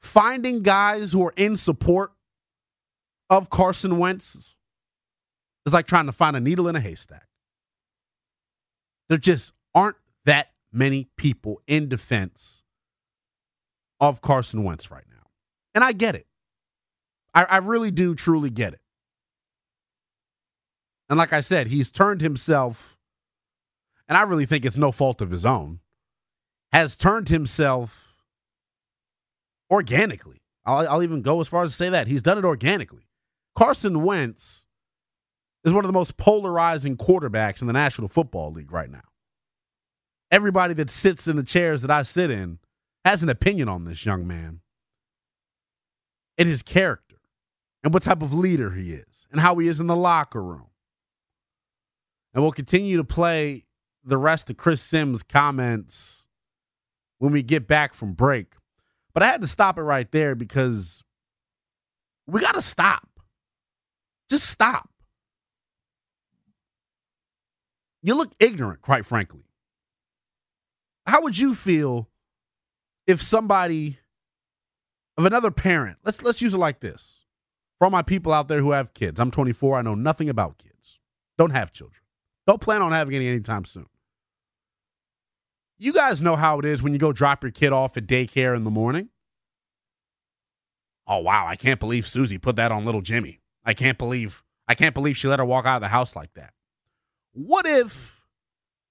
finding 0.02 0.64
guys 0.64 1.14
who 1.14 1.24
are 1.26 1.34
in 1.36 1.56
support 1.56 2.12
of 3.30 3.50
Carson 3.50 3.98
Wentz 3.98 4.56
is 5.66 5.74
like 5.74 5.88
trying 5.88 6.06
to 6.06 6.12
find 6.12 6.36
a 6.36 6.40
needle 6.40 6.68
in 6.68 6.76
a 6.76 6.80
haystack. 6.80 7.28
There 9.10 9.18
just 9.18 9.54
aren't 9.76 9.98
that 10.26 10.50
many 10.72 11.10
people 11.18 11.62
in 11.68 11.90
defense 11.90 12.64
of 14.00 14.22
Carson 14.22 14.64
Wentz 14.64 14.90
right 14.90 15.06
now. 15.10 15.28
And 15.76 15.84
I 15.84 15.92
get 15.92 16.16
it. 16.16 16.28
I, 17.34 17.44
I 17.44 17.58
really 17.58 17.92
do 17.92 18.16
truly 18.16 18.50
get 18.50 18.74
it. 18.74 18.82
And 21.10 21.18
like 21.18 21.34
I 21.34 21.42
said, 21.42 21.68
he's 21.68 21.92
turned 21.92 22.22
himself, 22.22 22.98
and 24.08 24.18
I 24.18 24.22
really 24.22 24.46
think 24.46 24.64
it's 24.64 24.78
no 24.78 24.94
fault 24.94 25.22
of 25.22 25.30
his 25.30 25.46
own 25.46 25.82
has 26.72 26.96
turned 26.96 27.30
himself 27.30 28.16
organically. 29.72 30.42
I'll, 30.66 30.88
I'll, 30.88 31.04
even 31.04 31.22
go 31.22 31.42
as 31.42 31.48
far 31.48 31.64
as 31.64 31.72
to 31.72 31.76
say 31.76 31.90
that. 31.90 32.08
He's 32.08 32.22
done 32.22 32.38
it 32.38 32.46
organically. 32.46 33.08
Carson 33.56 34.04
Wentz 34.04 34.68
is 35.64 35.74
one 35.74 35.84
of 35.84 35.90
the 35.90 35.98
most 35.98 36.18
polarizing 36.18 36.98
quarterbacks 36.98 37.62
in 37.62 37.68
the 37.68 37.74
National 37.74 38.08
Football 38.08 38.52
League 38.52 38.72
right 38.72 38.90
now. 38.90 39.02
Everybody 40.30 40.74
that 40.76 40.90
sits 40.90 41.28
in 41.28 41.36
the 41.36 41.44
chairs 41.44 41.82
that 41.82 41.92
I 41.92 42.04
sit 42.04 42.32
in 42.32 42.60
has 43.04 43.22
an 43.24 43.30
opinion 43.30 43.68
on 43.68 43.86
this 43.86 44.06
young 44.06 44.26
man 44.28 44.62
and 46.38 46.48
his 46.48 46.62
character 46.62 47.18
and 47.84 47.94
what 47.94 48.04
type 48.04 48.22
of 48.22 48.34
leader 48.34 48.72
he 48.72 48.92
is 48.92 49.28
and 49.32 49.42
how 49.42 49.56
he 49.56 49.68
is 49.68 49.80
in 49.80 49.88
the 49.88 49.96
locker 49.96 50.42
room. 50.42 50.68
And 52.34 52.44
we'll 52.44 52.54
continue 52.54 52.98
to 52.98 53.04
play 53.04 53.66
the 54.04 54.18
rest 54.18 54.50
of 54.50 54.58
Chris 54.58 54.82
Sims' 54.82 55.24
comments 55.24 56.21
when 57.22 57.32
we 57.32 57.44
get 57.44 57.68
back 57.68 57.94
from 57.94 58.14
break. 58.14 58.56
But 59.14 59.22
I 59.22 59.28
had 59.28 59.42
to 59.42 59.48
stop 59.48 59.78
it 59.78 59.84
right 59.84 60.12
there 60.12 60.34
because 60.34 61.04
we 62.26 62.42
got 62.42 62.56
to 62.56 62.64
stop. 62.64 63.08
Just 64.28 64.48
stop. 64.50 64.90
You 68.02 68.16
look 68.16 68.32
ignorant, 68.40 68.82
quite 68.82 69.06
frankly. 69.06 69.44
How 71.06 71.22
would 71.22 71.38
you 71.38 71.54
feel 71.54 72.10
if 73.06 73.22
somebody 73.22 74.00
of 75.16 75.26
another 75.26 75.52
parent, 75.52 75.98
let's 76.04 76.24
let's 76.24 76.42
use 76.42 76.56
it 76.56 76.58
like 76.58 76.80
this. 76.80 77.24
For 77.78 77.86
all 77.86 77.92
my 77.92 78.02
people 78.02 78.34
out 78.34 78.48
there 78.48 78.62
who 78.62 78.72
have 78.72 78.96
kids, 78.96 79.20
I'm 79.20 79.30
24, 79.30 79.78
I 79.78 79.82
know 79.84 79.94
nothing 79.94 80.28
about 80.28 80.58
kids. 80.58 81.00
Don't 81.38 81.52
have 81.52 81.72
children. 81.72 82.02
Don't 82.48 82.62
plan 82.62 82.82
on 82.82 82.92
having 82.92 83.14
any 83.14 83.28
anytime 83.28 83.66
soon. 83.66 83.86
You 85.82 85.94
guys 85.94 86.22
know 86.22 86.36
how 86.36 86.60
it 86.60 86.65
is 86.65 86.84
when 86.84 86.94
you 86.94 87.00
go 87.00 87.12
drop 87.12 87.44
your 87.44 87.52
kid 87.52 87.74
off 87.74 87.98
at 87.98 88.06
daycare 88.06 88.56
in 88.56 88.65
the 88.65 88.70
morning. 88.70 89.10
Oh 91.08 91.17
wow, 91.17 91.48
I 91.48 91.56
can't 91.56 91.80
believe 91.80 92.06
Susie 92.06 92.38
put 92.38 92.56
that 92.58 92.72
on 92.72 92.86
little 92.86 93.02
Jimmy. 93.02 93.41
I 93.65 93.74
can't 93.74 93.98
believe 93.98 94.44
I 94.67 94.76
can't 94.76 94.94
believe 94.94 95.17
she 95.17 95.28
let 95.28 95.39
her 95.39 95.46
walk 95.46 95.65
out 95.65 95.78
of 95.78 95.82
the 95.82 95.88
house 95.88 96.15
like 96.15 96.36
that. 96.36 96.54
What 97.34 97.65
if 97.65 98.22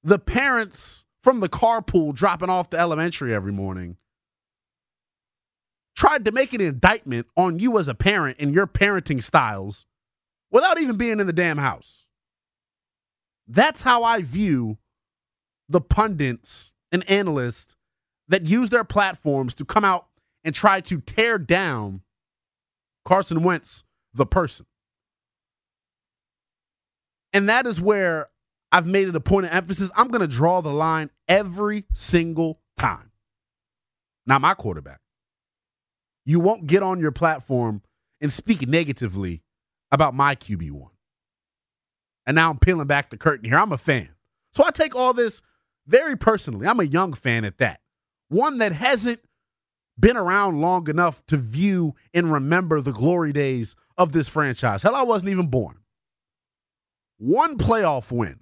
the 0.03 0.19
parents 0.19 1.05
from 1.23 1.39
the 1.39 1.49
carpool 1.49 2.13
dropping 2.13 2.51
off 2.51 2.71
to 2.71 2.79
elementary 2.79 3.33
every 3.33 3.53
morning 3.53 3.97
tried 5.95 6.25
to 6.25 6.33
make 6.33 6.53
an 6.55 6.61
indictment 6.61 7.29
on 7.37 7.61
you 7.61 7.79
as 7.79 7.87
a 7.87 7.95
parent 7.95 8.39
and 8.41 8.53
your 8.53 8.67
parenting 8.67 9.23
styles 9.23 9.87
without 10.51 10.81
even 10.81 10.97
being 10.97 11.21
in 11.21 11.29
the 11.29 11.33
damn 11.33 11.59
house? 11.59 12.07
That's 13.47 13.83
how 13.83 14.03
I 14.03 14.23
view 14.23 14.79
the 15.69 15.81
pundits 15.81 16.75
and 16.93 17.09
analysts 17.09 17.77
that 18.29 18.47
use 18.47 18.71
their 18.71 18.85
platforms 18.85 19.55
to 19.55 19.65
come 19.65 19.85
out 19.85 20.07
and 20.45 20.55
try 20.55 20.81
to 20.81 21.01
tear 21.01 21.39
down 21.39 22.03
Carson 23.05 23.43
Wentz, 23.43 23.85
the 24.15 24.27
person. 24.27 24.67
And 27.33 27.49
that 27.49 27.67
is 27.67 27.81
where 27.81 28.29
I've 28.73 28.87
made 28.87 29.09
it 29.09 29.17
a 29.17 29.21
point 29.21 29.47
of 29.47 29.53
emphasis. 29.53 29.91
I'm 29.97 30.09
going 30.09 30.21
to 30.21 30.27
draw 30.27 30.61
the 30.61 30.73
line 30.73 31.11
every 31.29 31.85
single 31.95 32.61
time. 32.77 33.11
Not 34.27 34.41
my 34.41 34.55
quarterback. 34.55 35.01
You 36.25 36.41
won't 36.41 36.67
get 36.67 36.83
on 36.83 37.01
your 37.01 37.13
platform 37.13 37.83
and 38.21 38.33
speak 38.33 38.67
negatively 38.69 39.43
about 39.91 40.15
my 40.15 40.37
QB1. 40.37 40.89
And 42.27 42.35
now 42.35 42.51
I'm 42.51 42.59
peeling 42.59 42.87
back 42.87 43.11
the 43.11 43.17
curtain 43.17 43.49
here. 43.49 43.59
I'm 43.59 43.73
a 43.73 43.79
fan. 43.79 44.11
So 44.53 44.65
I 44.65 44.71
take 44.71 44.95
all 44.95 45.13
this 45.13 45.43
very 45.91 46.17
personally. 46.17 46.67
I'm 46.67 46.81
a 46.81 46.85
young 46.85 47.13
fan 47.13 47.45
at 47.45 47.59
that. 47.59 47.81
One 48.29 48.59
that 48.59 48.73
hasn't 48.73 49.21
been 49.99 50.17
around 50.17 50.61
long 50.61 50.89
enough 50.89 51.27
to 51.27 51.37
view 51.37 51.95
and 52.15 52.33
remember 52.33 52.81
the 52.81 52.93
glory 52.93 53.33
days 53.33 53.75
of 53.99 54.13
this 54.13 54.29
franchise. 54.29 54.83
Hell, 54.83 54.95
I 54.95 55.03
wasn't 55.03 55.31
even 55.31 55.49
born. 55.49 55.81
One 57.19 57.59
playoff 57.59 58.11
win 58.11 58.41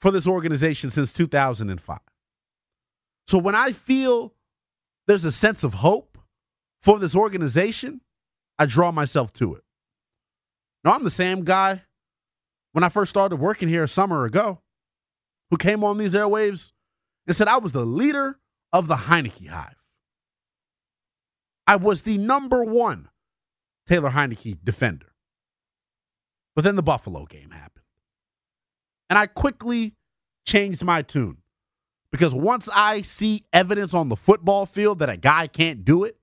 for 0.00 0.10
this 0.10 0.26
organization 0.26 0.90
since 0.90 1.12
2005. 1.12 1.98
So 3.26 3.38
when 3.38 3.54
I 3.54 3.72
feel 3.72 4.34
there's 5.06 5.24
a 5.24 5.32
sense 5.32 5.64
of 5.64 5.74
hope 5.74 6.18
for 6.82 6.98
this 6.98 7.14
organization, 7.14 8.00
I 8.58 8.66
draw 8.66 8.92
myself 8.92 9.32
to 9.34 9.54
it. 9.54 9.62
Now, 10.84 10.92
I'm 10.92 11.04
the 11.04 11.10
same 11.10 11.44
guy 11.44 11.82
when 12.72 12.84
I 12.84 12.88
first 12.88 13.10
started 13.10 13.36
working 13.36 13.68
here 13.68 13.84
a 13.84 13.88
summer 13.88 14.24
ago 14.24 14.60
who 15.52 15.58
came 15.58 15.84
on 15.84 15.98
these 15.98 16.14
airwaves 16.14 16.72
and 17.26 17.36
said 17.36 17.46
I 17.46 17.58
was 17.58 17.72
the 17.72 17.84
leader 17.84 18.38
of 18.72 18.86
the 18.86 18.94
Heinicke 18.94 19.48
Hive. 19.48 19.76
I 21.66 21.76
was 21.76 22.02
the 22.02 22.16
number 22.16 22.64
one 22.64 23.10
Taylor 23.86 24.08
Heinicke 24.08 24.56
defender. 24.64 25.12
But 26.56 26.64
then 26.64 26.74
the 26.74 26.82
Buffalo 26.82 27.26
game 27.26 27.50
happened. 27.50 27.84
And 29.10 29.18
I 29.18 29.26
quickly 29.26 29.94
changed 30.46 30.82
my 30.84 31.02
tune 31.02 31.36
because 32.10 32.34
once 32.34 32.70
I 32.74 33.02
see 33.02 33.44
evidence 33.52 33.92
on 33.92 34.08
the 34.08 34.16
football 34.16 34.64
field 34.64 35.00
that 35.00 35.10
a 35.10 35.18
guy 35.18 35.48
can't 35.48 35.84
do 35.84 36.04
it, 36.04 36.16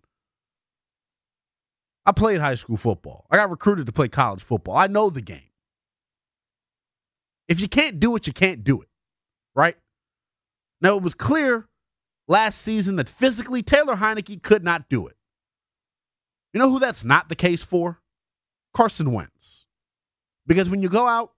I 2.03 2.13
played 2.13 2.41
high 2.41 2.55
school 2.55 2.77
football. 2.77 3.27
I 3.29 3.35
got 3.35 3.51
recruited 3.51 3.85
to 3.85 3.91
play 3.91 4.07
college 4.07 4.41
football. 4.41 4.75
I 4.75 4.87
know 4.87 5.11
the 5.11 5.21
game. 5.21 5.51
If 7.47 7.61
you 7.61 7.67
can't 7.67 7.99
do 7.99 8.15
it, 8.15 8.25
you 8.25 8.33
can't 8.33 8.63
do 8.63 8.81
it, 8.81 8.88
right? 9.59 9.77
Now, 10.81 10.95
it 10.95 11.03
was 11.03 11.13
clear 11.13 11.67
last 12.27 12.61
season 12.61 12.95
that 12.95 13.09
physically 13.09 13.61
Taylor 13.61 13.95
Heinicke 13.95 14.41
could 14.41 14.63
not 14.63 14.87
do 14.89 15.07
it. 15.07 15.17
You 16.53 16.59
know 16.59 16.69
who 16.69 16.79
that's 16.79 17.03
not 17.03 17.27
the 17.29 17.35
case 17.35 17.63
for? 17.63 17.99
Carson 18.73 19.11
Wentz. 19.11 19.67
Because 20.47 20.69
when 20.69 20.81
you 20.81 20.89
go 20.89 21.07
out 21.07 21.33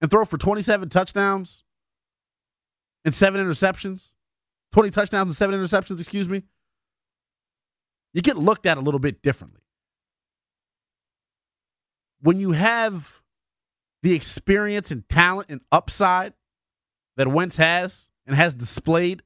and 0.00 0.10
throw 0.10 0.24
for 0.24 0.38
27 0.38 0.88
touchdowns 0.88 1.64
and 3.04 3.12
seven 3.12 3.44
interceptions, 3.44 4.10
20 4.72 4.90
touchdowns 4.90 5.28
and 5.28 5.36
seven 5.36 5.58
interceptions, 5.58 5.98
excuse 5.98 6.28
me, 6.28 6.42
you 8.14 8.22
get 8.22 8.36
looked 8.36 8.64
at 8.64 8.78
a 8.78 8.80
little 8.80 9.00
bit 9.00 9.22
differently. 9.22 9.60
When 12.20 12.40
you 12.40 12.52
have 12.52 13.20
the 14.02 14.14
experience 14.14 14.90
and 14.90 15.06
talent 15.08 15.48
and 15.50 15.60
upside 15.72 16.32
that 17.16 17.28
Wentz 17.28 17.56
has 17.56 18.10
and 18.26 18.36
has 18.36 18.54
displayed 18.54 19.22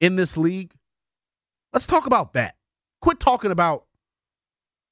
in 0.00 0.16
this 0.16 0.36
league, 0.36 0.72
let's 1.72 1.86
talk 1.86 2.06
about 2.06 2.34
that. 2.34 2.56
Quit 3.00 3.20
talking 3.20 3.50
about 3.50 3.86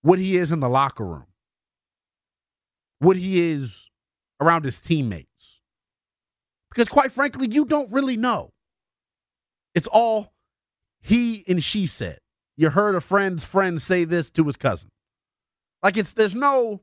what 0.02 0.18
he 0.18 0.36
is 0.36 0.52
in 0.52 0.60
the 0.60 0.68
locker 0.68 1.04
room, 1.04 1.26
what 2.98 3.16
he 3.16 3.50
is 3.50 3.88
around 4.40 4.64
his 4.64 4.78
teammates. 4.78 5.60
Because 6.70 6.88
quite 6.88 7.12
frankly, 7.12 7.48
you 7.50 7.64
don't 7.64 7.92
really 7.92 8.16
know. 8.16 8.52
It's 9.74 9.88
all 9.88 10.32
he 11.00 11.44
and 11.48 11.62
she 11.62 11.86
said. 11.86 12.18
You 12.56 12.70
heard 12.70 12.94
a 12.94 13.00
friend's 13.00 13.44
friend 13.44 13.80
say 13.80 14.04
this 14.04 14.30
to 14.30 14.44
his 14.44 14.56
cousin. 14.56 14.90
Like 15.82 15.96
it's 15.96 16.12
there's 16.12 16.34
no 16.34 16.82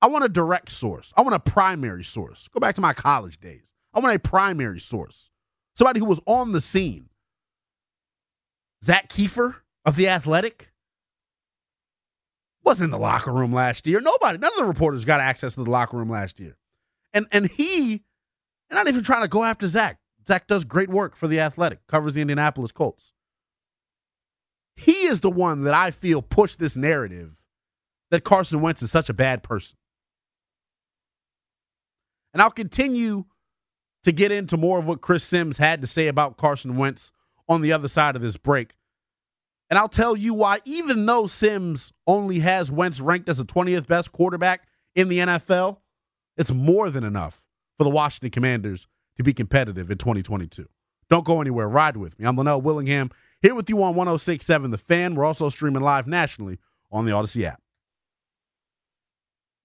I 0.00 0.06
want 0.06 0.24
a 0.24 0.28
direct 0.28 0.70
source. 0.70 1.12
I 1.16 1.22
want 1.22 1.34
a 1.34 1.40
primary 1.40 2.04
source. 2.04 2.48
Go 2.48 2.60
back 2.60 2.74
to 2.76 2.80
my 2.80 2.92
college 2.92 3.38
days. 3.38 3.74
I 3.94 4.00
want 4.00 4.14
a 4.14 4.18
primary 4.18 4.80
source. 4.80 5.30
Somebody 5.74 6.00
who 6.00 6.06
was 6.06 6.20
on 6.26 6.52
the 6.52 6.60
scene. 6.60 7.08
Zak 8.84 9.08
Keefer 9.08 9.56
of 9.84 9.96
The 9.96 10.08
Athletic 10.08 10.70
was 12.64 12.80
in 12.80 12.90
the 12.90 12.98
locker 12.98 13.32
room 13.32 13.52
last 13.52 13.86
year. 13.86 14.00
Nobody, 14.00 14.38
none 14.38 14.52
of 14.52 14.58
the 14.58 14.64
reporters 14.64 15.04
got 15.04 15.20
access 15.20 15.54
to 15.54 15.64
the 15.64 15.70
locker 15.70 15.96
room 15.96 16.10
last 16.10 16.38
year. 16.38 16.56
And 17.12 17.26
and 17.32 17.46
he, 17.50 18.04
and 18.70 18.76
not 18.76 18.88
even 18.88 19.02
trying 19.02 19.22
to 19.22 19.28
go 19.28 19.44
after 19.44 19.66
Zak. 19.66 19.98
Zak 20.26 20.46
does 20.46 20.64
great 20.64 20.90
work 20.90 21.16
for 21.16 21.26
the 21.26 21.40
Athletic, 21.40 21.86
covers 21.86 22.12
the 22.12 22.20
Indianapolis 22.20 22.70
Colts. 22.70 23.12
He 24.76 25.06
is 25.06 25.20
the 25.20 25.30
one 25.30 25.62
that 25.62 25.74
I 25.74 25.90
feel 25.90 26.22
pushed 26.22 26.58
this 26.58 26.76
narrative 26.76 27.42
that 28.10 28.24
Carson 28.24 28.60
Wentz 28.60 28.82
is 28.82 28.90
such 28.90 29.08
a 29.08 29.14
bad 29.14 29.42
person. 29.42 29.76
And 32.32 32.42
I'll 32.42 32.50
continue 32.50 33.24
to 34.08 34.12
get 34.12 34.32
into 34.32 34.56
more 34.56 34.78
of 34.78 34.88
what 34.88 35.02
Chris 35.02 35.22
Sims 35.22 35.58
had 35.58 35.82
to 35.82 35.86
say 35.86 36.08
about 36.08 36.38
Carson 36.38 36.78
Wentz 36.78 37.12
on 37.46 37.60
the 37.60 37.74
other 37.74 37.88
side 37.88 38.16
of 38.16 38.22
this 38.22 38.38
break. 38.38 38.72
And 39.68 39.78
I'll 39.78 39.86
tell 39.86 40.16
you 40.16 40.32
why, 40.32 40.60
even 40.64 41.04
though 41.04 41.26
Sims 41.26 41.92
only 42.06 42.38
has 42.38 42.72
Wentz 42.72 43.00
ranked 43.00 43.28
as 43.28 43.36
the 43.36 43.44
20th 43.44 43.86
best 43.86 44.10
quarterback 44.10 44.66
in 44.94 45.10
the 45.10 45.18
NFL, 45.18 45.80
it's 46.38 46.50
more 46.50 46.88
than 46.88 47.04
enough 47.04 47.44
for 47.76 47.84
the 47.84 47.90
Washington 47.90 48.30
Commanders 48.30 48.86
to 49.18 49.22
be 49.22 49.34
competitive 49.34 49.90
in 49.90 49.98
2022. 49.98 50.64
Don't 51.10 51.26
go 51.26 51.42
anywhere. 51.42 51.68
Ride 51.68 51.98
with 51.98 52.18
me. 52.18 52.24
I'm 52.24 52.34
Linnell 52.34 52.62
Willingham 52.62 53.10
here 53.42 53.54
with 53.54 53.68
you 53.68 53.76
on 53.82 53.94
1067 53.94 54.70
The 54.70 54.78
Fan. 54.78 55.16
We're 55.16 55.26
also 55.26 55.50
streaming 55.50 55.82
live 55.82 56.06
nationally 56.06 56.58
on 56.90 57.04
the 57.04 57.12
Audacy 57.12 57.44
app. 57.44 57.60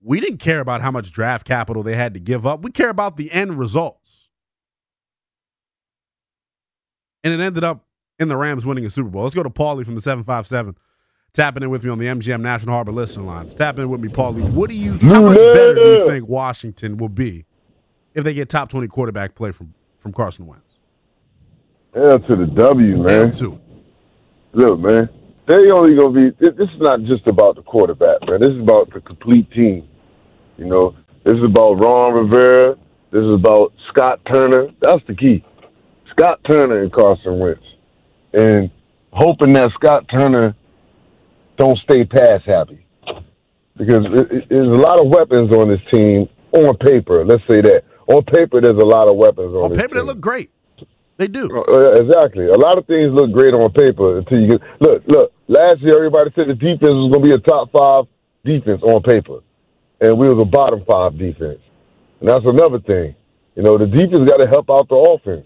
We 0.02 0.20
didn't 0.20 0.40
care 0.40 0.60
about 0.60 0.82
how 0.82 0.92
much 0.92 1.14
draft 1.14 1.48
capital 1.48 1.82
they 1.82 1.96
had 1.96 2.14
to 2.16 2.20
give 2.20 2.46
up. 2.46 2.62
We 2.62 2.72
care 2.72 2.90
about 2.90 3.16
the 3.16 3.32
end 3.32 3.58
results. 3.58 4.23
And 7.24 7.34
it 7.34 7.44
ended 7.44 7.64
up 7.64 7.86
in 8.20 8.28
the 8.28 8.38
Rams 8.38 8.66
winning 8.66 8.86
a 8.86 8.90
Super 8.90 9.10
Bowl. 9.10 9.24
Let's 9.24 9.36
go 9.36 9.44
to 9.44 9.50
Paulie 9.50 9.86
from 9.86 9.96
the 9.96 10.02
757. 10.02 10.76
Tapping 11.34 11.64
in 11.64 11.70
with 11.72 11.84
me 11.84 11.90
on 11.90 11.98
the 11.98 12.06
MGM 12.06 12.42
National 12.42 12.76
Harbor 12.76 12.92
listening 12.92 13.26
lines. 13.26 13.56
Tapping 13.56 13.84
in 13.86 13.90
with 13.90 14.02
me, 14.02 14.08
Paulie. 14.08 14.48
What 14.52 14.70
do 14.70 14.76
you 14.76 14.94
how 14.94 15.24
much 15.24 15.36
better 15.36 15.74
do 15.74 15.82
you 15.82 16.08
think 16.08 16.28
Washington 16.28 16.98
will 16.98 17.10
be 17.10 17.46
if 18.14 18.24
they 18.24 18.36
get 18.36 18.50
top 18.50 18.70
20 18.70 18.88
quarterback 18.88 19.34
play 19.34 19.52
from, 19.52 19.74
from 19.98 20.14
Carson 20.14 20.46
Wentz? 20.46 20.62
Hell 21.96 22.20
to 22.20 22.36
the 22.36 22.46
W, 22.46 22.98
man. 22.98 23.32
Hell 23.32 23.32
to. 23.32 23.62
Look, 24.54 24.80
man, 24.80 25.10
they 25.48 25.72
only 25.72 25.96
gonna 25.96 26.12
be. 26.12 26.30
This 26.40 26.70
is 26.70 26.80
not 26.80 27.02
just 27.04 27.26
about 27.26 27.56
the 27.56 27.64
quarterback, 27.64 28.18
man. 28.28 28.40
This 28.40 28.52
is 28.52 28.60
about 28.60 28.94
the 28.94 29.02
complete 29.02 29.50
team. 29.52 29.88
You 30.58 30.66
know, 30.66 30.96
this 31.24 31.34
is 31.34 31.46
about 31.46 31.80
Ron 31.80 32.14
Rivera. 32.14 32.76
This 33.12 33.24
is 33.24 33.34
about 33.34 33.74
Scott 33.90 34.20
Turner. 34.32 34.68
That's 34.82 35.02
the 35.08 35.16
key. 35.16 35.44
Scott 36.18 36.40
Turner 36.48 36.82
and 36.82 36.92
Carson 36.92 37.40
Wentz, 37.40 37.64
and 38.34 38.70
hoping 39.12 39.54
that 39.54 39.72
Scott 39.76 40.06
Turner 40.14 40.56
don't 41.58 41.78
stay 41.80 42.06
pass 42.06 42.42
happy, 42.46 42.86
because 43.78 44.06
it, 44.06 44.32
it, 44.32 44.50
there's 44.50 44.68
a 44.68 44.80
lot 44.80 45.00
of 45.00 45.08
weapons 45.08 45.52
on 45.54 45.70
this 45.70 45.82
team 45.92 46.30
on 46.52 46.78
paper. 46.78 47.26
Let's 47.26 47.44
say 47.50 47.62
that 47.62 47.84
on 48.08 48.24
paper, 48.24 48.62
there's 48.62 48.82
a 48.82 48.86
lot 48.86 49.08
of 49.08 49.18
weapons 49.18 49.54
on. 49.56 49.72
On 49.72 49.76
paper, 49.76 49.88
team. 49.88 49.98
they 49.98 50.02
look 50.02 50.22
great. 50.22 50.52
They 51.18 51.28
do. 51.28 51.48
Uh, 51.56 51.94
exactly. 51.94 52.48
A 52.48 52.58
lot 52.58 52.78
of 52.78 52.88
things 52.88 53.14
look 53.14 53.32
great 53.32 53.54
on 53.54 53.72
paper 53.72 54.18
until 54.18 54.40
you 54.40 54.48
get 54.48 54.62
look. 54.80 55.04
Look. 55.08 55.34
Last 55.48 55.82
year, 55.82 55.96
everybody 55.98 56.32
said 56.36 56.48
the 56.48 56.56
defense 56.56 56.96
was 56.96 57.12
going 57.12 57.24
to 57.24 57.30
be 57.30 57.36
a 57.36 57.38
top 57.38 57.72
five 57.72 58.06
defense 58.46 58.82
on 58.82 59.04
paper, 59.04 59.40
and 60.02 60.18
we 60.18 60.28
was 60.28 60.42
a 60.42 60.46
bottom 60.46 60.84
five 60.88 61.18
defense. 61.18 61.60
And 62.20 62.30
that's 62.30 62.46
another 62.46 62.80
thing. 62.80 63.16
You 63.56 63.62
know, 63.62 63.78
the 63.78 63.86
defense 63.86 64.28
got 64.28 64.38
to 64.38 64.50
help 64.50 64.70
out 64.72 64.90
the 64.90 64.96
offense. 64.96 65.46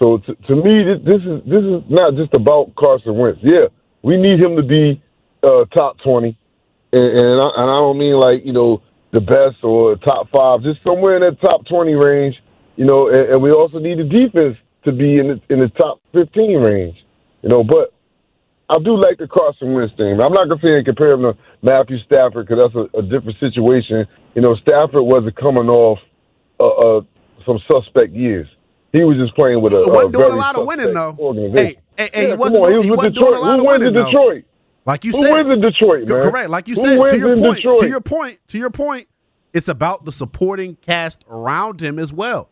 So 0.00 0.18
to, 0.18 0.34
to 0.34 0.56
me, 0.56 0.84
this, 1.04 1.22
is 1.22 1.42
this 1.44 1.60
is 1.60 1.82
not 1.88 2.14
just 2.14 2.34
about 2.34 2.74
Carson 2.76 3.16
Wentz. 3.16 3.40
Yeah, 3.42 3.66
we 4.02 4.16
need 4.16 4.42
him 4.42 4.56
to 4.56 4.62
be 4.62 5.02
uh, 5.42 5.64
top 5.76 5.96
twenty, 6.04 6.38
and, 6.92 7.04
and, 7.04 7.40
I, 7.40 7.46
and 7.56 7.70
I 7.70 7.80
don't 7.80 7.98
mean 7.98 8.14
like 8.14 8.44
you 8.44 8.52
know 8.52 8.82
the 9.12 9.20
best 9.20 9.62
or 9.62 9.96
top 9.96 10.28
five, 10.34 10.62
just 10.62 10.80
somewhere 10.84 11.16
in 11.16 11.22
that 11.22 11.40
top 11.40 11.66
twenty 11.66 11.94
range. 11.94 12.36
You 12.76 12.84
know, 12.84 13.08
and, 13.08 13.32
and 13.32 13.42
we 13.42 13.50
also 13.50 13.80
need 13.80 13.98
the 13.98 14.04
defense 14.04 14.56
to 14.84 14.92
be 14.92 15.18
in 15.18 15.28
the, 15.28 15.40
in 15.50 15.58
the 15.58 15.68
top 15.68 16.00
15 16.14 16.60
range, 16.62 16.96
you 17.42 17.48
know. 17.48 17.64
But 17.64 17.92
I 18.70 18.78
do 18.78 19.00
like 19.00 19.18
the 19.18 19.26
Carson 19.26 19.72
Wentz 19.72 19.94
thing. 19.96 20.20
I'm 20.20 20.32
not 20.32 20.48
gonna 20.48 20.60
say 20.64 20.76
and 20.76 20.86
compare 20.86 21.10
him 21.10 21.22
to 21.22 21.36
Matthew 21.62 21.98
Stafford 22.04 22.46
because 22.46 22.62
that's 22.62 22.74
a, 22.74 22.98
a, 22.98 23.02
different 23.02 23.38
situation. 23.40 24.06
You 24.34 24.42
know, 24.42 24.54
Stafford 24.56 25.02
wasn't 25.02 25.36
coming 25.36 25.68
off 25.68 25.98
uh, 26.60 26.66
uh, 26.66 27.00
some 27.46 27.58
suspect 27.70 28.12
years. 28.12 28.46
He 28.92 29.04
was 29.04 29.16
just 29.18 29.34
playing 29.34 29.60
with 29.60 29.72
a, 29.74 29.86
wasn't 29.86 30.14
a 30.14 30.18
doing 30.18 30.32
a 30.32 30.36
lot 30.36 30.56
of 30.56 30.66
winning 30.66 30.94
though. 30.94 31.50
Hey, 31.54 31.76
Hey, 31.96 32.10
hey, 32.14 32.22
Yeah, 32.22 32.28
he 32.30 32.34
wasn't, 32.36 32.62
on, 32.62 32.70
he 32.70 32.74
doing- 32.74 32.76
was 32.78 32.84
he 32.84 32.90
with 32.90 32.98
wasn't 32.98 33.14
doing 33.16 33.34
a 33.34 33.38
lot 33.38 33.46
Who 33.58 33.58
of 33.58 33.66
wins 33.66 33.80
winning, 33.84 33.96
in. 34.00 34.04
Detroit? 34.04 34.44
Like 34.86 35.04
you 35.04 35.12
Who 35.12 35.22
said, 35.24 35.32
wins 35.34 35.50
in 35.52 35.60
Detroit, 35.60 36.08
man? 36.08 36.30
correct. 36.30 36.50
Like 36.50 36.68
you 36.68 36.74
Who 36.76 36.80
said, 36.84 36.98
wins 36.98 37.12
to 37.12 37.18
your 37.18 37.32
in 37.32 37.40
point, 37.40 37.56
Detroit? 37.56 37.80
to 37.80 37.88
your 37.88 38.00
point, 38.00 38.38
to 38.48 38.58
your 38.58 38.70
point, 38.70 39.08
it's 39.52 39.68
about 39.68 40.04
the 40.04 40.12
supporting 40.12 40.76
cast 40.76 41.24
around 41.28 41.80
him 41.82 41.98
as 41.98 42.12
well. 42.12 42.48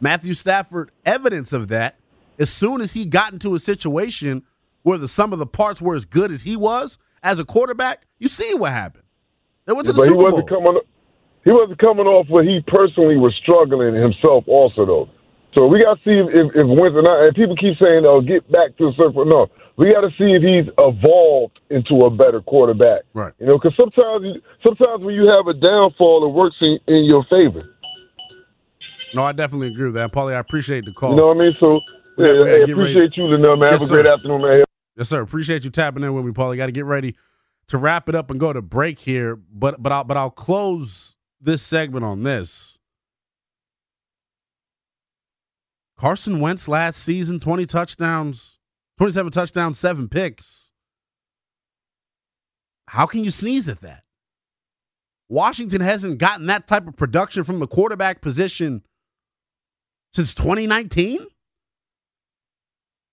Matthew 0.00 0.34
Stafford, 0.34 0.90
evidence 1.04 1.52
of 1.52 1.68
that. 1.68 1.96
As 2.38 2.50
soon 2.50 2.80
as 2.80 2.94
he 2.94 3.04
got 3.06 3.32
into 3.32 3.54
a 3.54 3.58
situation 3.60 4.42
where 4.82 4.98
the 4.98 5.08
sum 5.08 5.32
of 5.32 5.38
the 5.38 5.46
parts 5.46 5.80
were 5.80 5.94
as 5.94 6.04
good 6.04 6.30
as 6.30 6.42
he 6.42 6.56
was 6.56 6.98
as 7.22 7.38
a 7.38 7.44
quarterback, 7.44 8.06
you 8.18 8.28
see 8.28 8.54
what 8.54 8.72
happened. 8.72 9.04
They 9.66 9.72
went 9.72 9.86
to 9.86 9.92
the 9.92 9.98
but 9.98 10.08
he 10.08 10.14
wasn't 10.14 10.48
Bowl. 10.48 10.62
coming. 10.64 10.80
He 11.44 11.50
wasn't 11.52 11.78
coming 11.78 12.06
off 12.06 12.26
where 12.28 12.42
he 12.44 12.60
personally 12.66 13.16
was 13.16 13.34
struggling 13.42 13.94
himself, 13.94 14.44
also 14.48 14.84
though. 14.84 15.08
So 15.56 15.66
we 15.66 15.80
got 15.80 15.94
to 15.94 16.00
see 16.04 16.12
if, 16.18 16.26
if, 16.34 16.46
if 16.54 16.66
Winston. 16.68 17.04
And 17.08 17.34
people 17.34 17.56
keep 17.56 17.78
saying, 17.82 18.04
"Oh, 18.06 18.20
get 18.20 18.50
back 18.52 18.76
to 18.76 18.88
a 18.88 18.92
certain." 19.00 19.28
No, 19.28 19.46
we 19.76 19.90
got 19.90 20.02
to 20.02 20.10
see 20.18 20.32
if 20.36 20.42
he's 20.42 20.70
evolved 20.78 21.58
into 21.70 22.04
a 22.04 22.10
better 22.10 22.40
quarterback. 22.42 23.02
Right. 23.14 23.32
You 23.40 23.46
know, 23.46 23.58
because 23.58 23.74
sometimes, 23.80 24.24
you- 24.24 24.42
sometimes 24.66 25.02
when 25.02 25.14
you 25.14 25.28
have 25.28 25.46
a 25.46 25.54
downfall, 25.54 26.26
it 26.26 26.32
works 26.32 26.56
in, 26.60 26.78
in 26.88 27.04
your 27.04 27.24
favor. 27.30 27.72
No, 29.14 29.24
I 29.24 29.32
definitely 29.32 29.68
agree 29.68 29.86
with 29.86 29.94
that, 29.94 30.12
Paulie. 30.12 30.34
I 30.34 30.38
appreciate 30.40 30.84
the 30.84 30.92
call. 30.92 31.10
You 31.12 31.16
know 31.16 31.28
what 31.28 31.36
I 31.38 31.40
mean? 31.40 31.56
So, 31.58 31.80
yeah, 32.18 32.26
got- 32.26 32.32
we 32.34 32.38
gotta 32.38 32.50
hey, 32.50 32.64
get 32.66 32.76
ready. 32.76 32.90
appreciate 32.90 33.16
you, 33.16 33.24
Linnell, 33.24 33.56
man. 33.56 33.70
Yes, 33.70 33.80
have 33.82 33.90
a 33.90 33.94
great 33.94 34.08
afternoon, 34.08 34.42
man. 34.42 34.62
Yes, 34.96 35.08
sir. 35.08 35.22
Appreciate 35.22 35.64
you 35.64 35.70
tapping 35.70 36.02
in 36.04 36.12
with 36.14 36.24
me, 36.24 36.32
Paulie. 36.32 36.56
Got 36.56 36.66
to 36.66 36.72
get 36.72 36.84
ready 36.84 37.14
to 37.68 37.78
wrap 37.78 38.08
it 38.08 38.14
up 38.14 38.30
and 38.30 38.38
go 38.40 38.52
to 38.52 38.60
break 38.62 38.98
here. 38.98 39.36
But 39.36 39.82
but 39.82 39.92
I'll 39.92 40.04
but 40.04 40.16
I'll 40.16 40.30
close 40.30 41.16
this 41.40 41.62
segment 41.62 42.04
on 42.04 42.22
this. 42.22 42.75
Carson 45.98 46.40
Wentz 46.40 46.68
last 46.68 47.02
season, 47.02 47.40
20 47.40 47.64
touchdowns, 47.66 48.58
27 48.98 49.32
touchdowns, 49.32 49.78
seven 49.78 50.08
picks. 50.08 50.72
How 52.88 53.06
can 53.06 53.24
you 53.24 53.30
sneeze 53.30 53.68
at 53.68 53.80
that? 53.80 54.04
Washington 55.28 55.80
hasn't 55.80 56.18
gotten 56.18 56.46
that 56.46 56.66
type 56.66 56.86
of 56.86 56.96
production 56.96 57.44
from 57.44 57.58
the 57.58 57.66
quarterback 57.66 58.20
position 58.20 58.82
since 60.12 60.34
2019? 60.34 61.26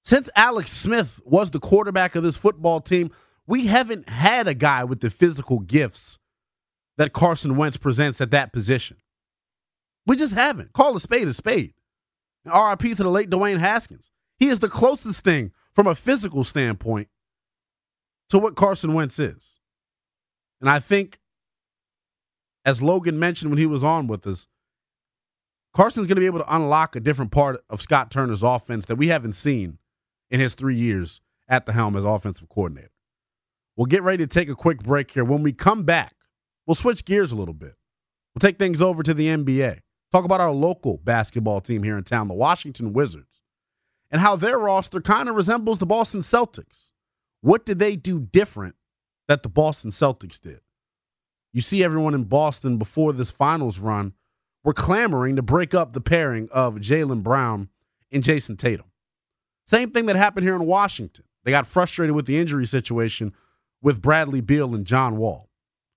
Since 0.06 0.30
Alex 0.36 0.72
Smith 0.72 1.22
was 1.26 1.52
the 1.52 1.60
quarterback 1.60 2.15
of 2.15 2.24
this 2.24 2.38
football 2.38 2.82
team, 2.82 3.10
we 3.48 3.67
haven't 3.67 4.10
had 4.10 4.48
a 4.48 4.54
guy 4.54 4.84
with 4.84 5.00
the 5.00 5.10
physical 5.10 5.60
gifts 5.60 6.19
that 6.98 7.13
Carson 7.13 7.56
Wentz 7.56 7.78
presents 7.78 8.22
at 8.22 8.32
that 8.32 8.54
position. 8.54 8.98
We 10.06 10.17
just 10.17 10.34
haven't. 10.34 10.74
Call 10.74 10.96
a 10.96 11.00
spade 11.00 11.28
a 11.28 11.34
spade. 11.34 11.74
And 12.46 12.54
RIP 12.54 12.98
to 12.98 13.04
the 13.04 13.10
late 13.10 13.30
Dwayne 13.30 13.60
Haskins. 13.60 14.12
He 14.38 14.50
is 14.50 14.60
the 14.60 14.70
closest 14.70 15.24
thing 15.24 15.52
from 15.74 15.88
a 15.88 15.96
physical 15.96 16.44
standpoint 16.44 17.08
to 18.30 18.40
what 18.40 18.56
Carson 18.56 18.94
Wentz 18.94 19.20
is. 19.20 19.56
And 20.60 20.70
I 20.70 20.80
think, 20.80 21.20
as 22.66 22.82
Logan 22.82 23.20
mentioned 23.20 23.52
when 23.52 23.60
he 23.60 23.66
was 23.66 23.84
on 23.84 24.08
with 24.08 24.26
us, 24.26 24.48
Carson's 25.74 26.08
going 26.08 26.16
to 26.16 26.22
be 26.22 26.28
able 26.28 26.40
to 26.40 26.56
unlock 26.56 26.96
a 26.96 27.00
different 27.00 27.32
part 27.32 27.62
of 27.70 27.82
Scott 27.82 28.12
Turner's 28.12 28.44
offense 28.44 28.86
that 28.86 28.96
we 28.96 29.08
haven't 29.08 29.34
seen 29.34 29.80
in 30.30 30.40
his 30.40 30.54
three 30.54 30.76
years 30.76 31.22
at 31.48 31.66
the 31.66 31.74
helm 31.74 31.96
as 31.96 32.06
offensive 32.06 32.50
coordinator. 32.50 32.92
We'll 33.76 33.88
get 33.88 34.04
ready 34.04 34.24
to 34.24 34.28
take 34.28 34.50
a 34.50 34.56
quick 34.56 34.84
break 34.84 35.12
here. 35.12 35.24
When 35.24 35.42
we 35.42 35.52
come 35.52 35.84
back, 35.84 36.14
we'll 36.66 36.76
switch 36.76 37.06
gears 37.06 37.32
a 37.32 37.36
little 37.36 37.56
bit. 37.56 37.76
We'll 38.34 38.40
take 38.40 38.60
things 38.60 38.82
over 38.82 39.04
to 39.04 39.14
the 39.14 39.28
NBA. 39.28 39.80
Talk 40.13 40.26
about 40.26 40.41
our 40.41 40.52
local 40.52 40.97
basketball 40.97 41.60
team 41.60 41.82
here 41.82 41.97
in 41.97 42.04
town, 42.04 42.28
the 42.28 42.36
Washington 42.36 42.93
Wizards, 42.93 43.41
and 44.12 44.21
how 44.21 44.36
their 44.36 44.60
roster 44.60 45.02
kind 45.02 45.28
of 45.28 45.36
resembles 45.36 45.80
the 45.80 45.88
Boston 45.88 46.21
Celtics. 46.21 46.93
What 47.41 47.65
did 47.65 47.80
they 47.80 47.95
do 47.95 48.19
different 48.19 48.76
that 49.28 49.41
the 49.41 49.49
Boston 49.49 49.89
Celtics 49.89 50.39
did? 50.39 50.60
You 51.52 51.62
see, 51.62 51.84
everyone 51.84 52.13
in 52.13 52.26
Boston 52.26 52.78
before 52.78 53.12
this 53.12 53.32
finals 53.32 53.80
run 53.80 54.13
were 54.63 54.73
clamoring 54.73 55.36
to 55.36 55.41
break 55.41 55.73
up 55.73 55.93
the 55.93 56.02
pairing 56.02 56.47
of 56.52 56.76
Jaylen 56.76 57.23
Brown 57.23 57.69
and 58.12 58.23
Jayson 58.23 58.56
Tatum. 58.56 58.91
Same 59.65 59.89
thing 59.89 60.06
that 60.06 60.15
happened 60.15 60.45
here 60.45 60.56
in 60.56 60.65
Washington. 60.67 61.26
They 61.43 61.49
got 61.49 61.65
frustrated 61.65 62.15
with 62.15 62.28
the 62.28 62.38
injury 62.38 62.67
situation 62.67 63.34
with 63.82 63.99
Bradley 64.02 64.41
Beal 64.41 64.76
and 64.76 64.86
John 64.86 65.17
Wall. 65.17 65.49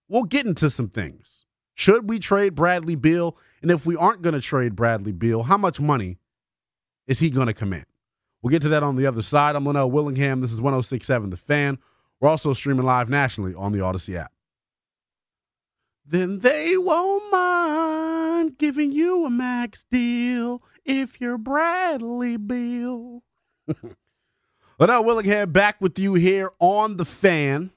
We'll 0.08 0.24
get 0.24 0.46
into 0.46 0.70
some 0.70 0.88
things. 0.88 1.45
Should 1.76 2.08
we 2.08 2.18
trade 2.18 2.54
Bradley 2.54 2.94
Beal? 2.94 3.36
And 3.60 3.70
if 3.70 3.84
we 3.84 3.96
aren't 3.96 4.22
going 4.22 4.34
to 4.34 4.40
trade 4.40 4.74
Bradley 4.74 5.12
Beal, 5.12 5.42
how 5.42 5.58
much 5.58 5.78
money 5.78 6.16
is 7.06 7.20
he 7.20 7.28
going 7.28 7.48
to 7.48 7.52
command? 7.52 7.84
We'll 8.40 8.50
get 8.50 8.62
to 8.62 8.70
that 8.70 8.82
on 8.82 8.96
the 8.96 9.06
other 9.06 9.20
side. 9.20 9.54
I'm 9.54 9.66
Linnell 9.66 9.90
Willingham. 9.90 10.40
This 10.40 10.52
is 10.52 10.60
1067 10.60 11.28
The 11.28 11.36
Fan. 11.36 11.78
We're 12.18 12.30
also 12.30 12.54
streaming 12.54 12.86
live 12.86 13.10
nationally 13.10 13.54
on 13.54 13.72
the 13.72 13.80
Audacy 13.80 14.16
app. 14.16 14.32
Then 16.06 16.38
they 16.38 16.78
won't 16.78 17.30
mind 17.30 18.56
giving 18.56 18.92
you 18.92 19.26
a 19.26 19.30
max 19.30 19.84
deal 19.90 20.62
if 20.86 21.20
you're 21.20 21.36
Bradley 21.36 22.38
Beal. 22.38 23.22
Linnell 24.78 25.04
Willingham 25.04 25.52
back 25.52 25.78
with 25.82 25.98
you 25.98 26.14
here 26.14 26.52
on 26.58 26.96
The 26.96 27.04
Fan 27.04 27.70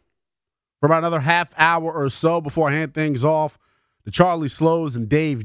for 0.80 0.86
about 0.86 1.00
another 1.00 1.20
half 1.20 1.54
hour 1.58 1.92
or 1.92 2.10
so 2.10 2.40
before 2.40 2.70
I 2.70 2.74
hand 2.74 2.94
things 2.94 3.26
off 3.26 3.58
to 4.06 4.12
Charlie 4.12 4.50
Slowes 4.50 4.96
and 4.96 5.10
Dave, 5.10 5.44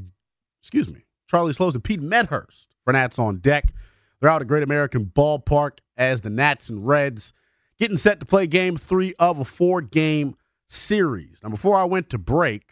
excuse 0.63 0.89
me, 0.89 1.05
Charlie 1.29 1.53
Slowes 1.53 1.75
and 1.75 1.85
Pete 1.85 2.01
Medhurst 2.01 2.75
for 2.85 2.93
Nats 2.93 3.19
on 3.19 3.39
deck. 3.39 3.73
They're 4.21 4.31
out 4.31 4.43
at 4.43 4.49
Great 4.49 4.63
American 4.63 5.07
Ballpark 5.07 5.79
as 5.97 6.21
the 6.21 6.31
Nats 6.31 6.69
and 6.69 6.87
Reds 6.87 7.33
getting 7.79 7.97
set 7.97 8.21
to 8.21 8.27
play 8.27 8.47
game 8.47 8.77
three 8.77 9.15
of 9.19 9.39
a 9.39 9.45
four 9.45 9.81
game 9.81 10.37
series. 10.69 11.41
Now, 11.43 11.51
before 11.51 11.77
I 11.77 11.85
went 11.85 12.11
to 12.11 12.19
break, 12.19 12.71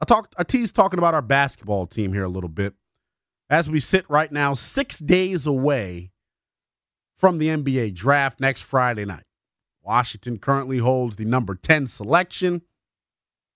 I 0.00 0.04
talked, 0.04 0.34
I 0.38 0.44
teased 0.44 0.74
talking 0.74 0.98
about 0.98 1.14
our 1.14 1.22
basketball 1.22 1.86
team 1.86 2.12
here 2.12 2.24
a 2.24 2.28
little 2.28 2.50
bit 2.50 2.74
as 3.48 3.70
we 3.70 3.80
sit 3.80 4.08
right 4.10 4.30
now, 4.30 4.54
six 4.54 4.98
days 4.98 5.46
away 5.46 6.10
from 7.16 7.38
the 7.38 7.48
NBA 7.48 7.94
draft 7.94 8.40
next 8.40 8.62
Friday 8.62 9.04
night. 9.04 9.24
Washington 9.82 10.38
currently 10.38 10.78
holds 10.78 11.16
the 11.16 11.24
number 11.24 11.54
10 11.54 11.86
selection. 11.86 12.62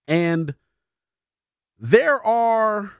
And 0.06 0.54
there 1.80 2.24
are 2.24 2.92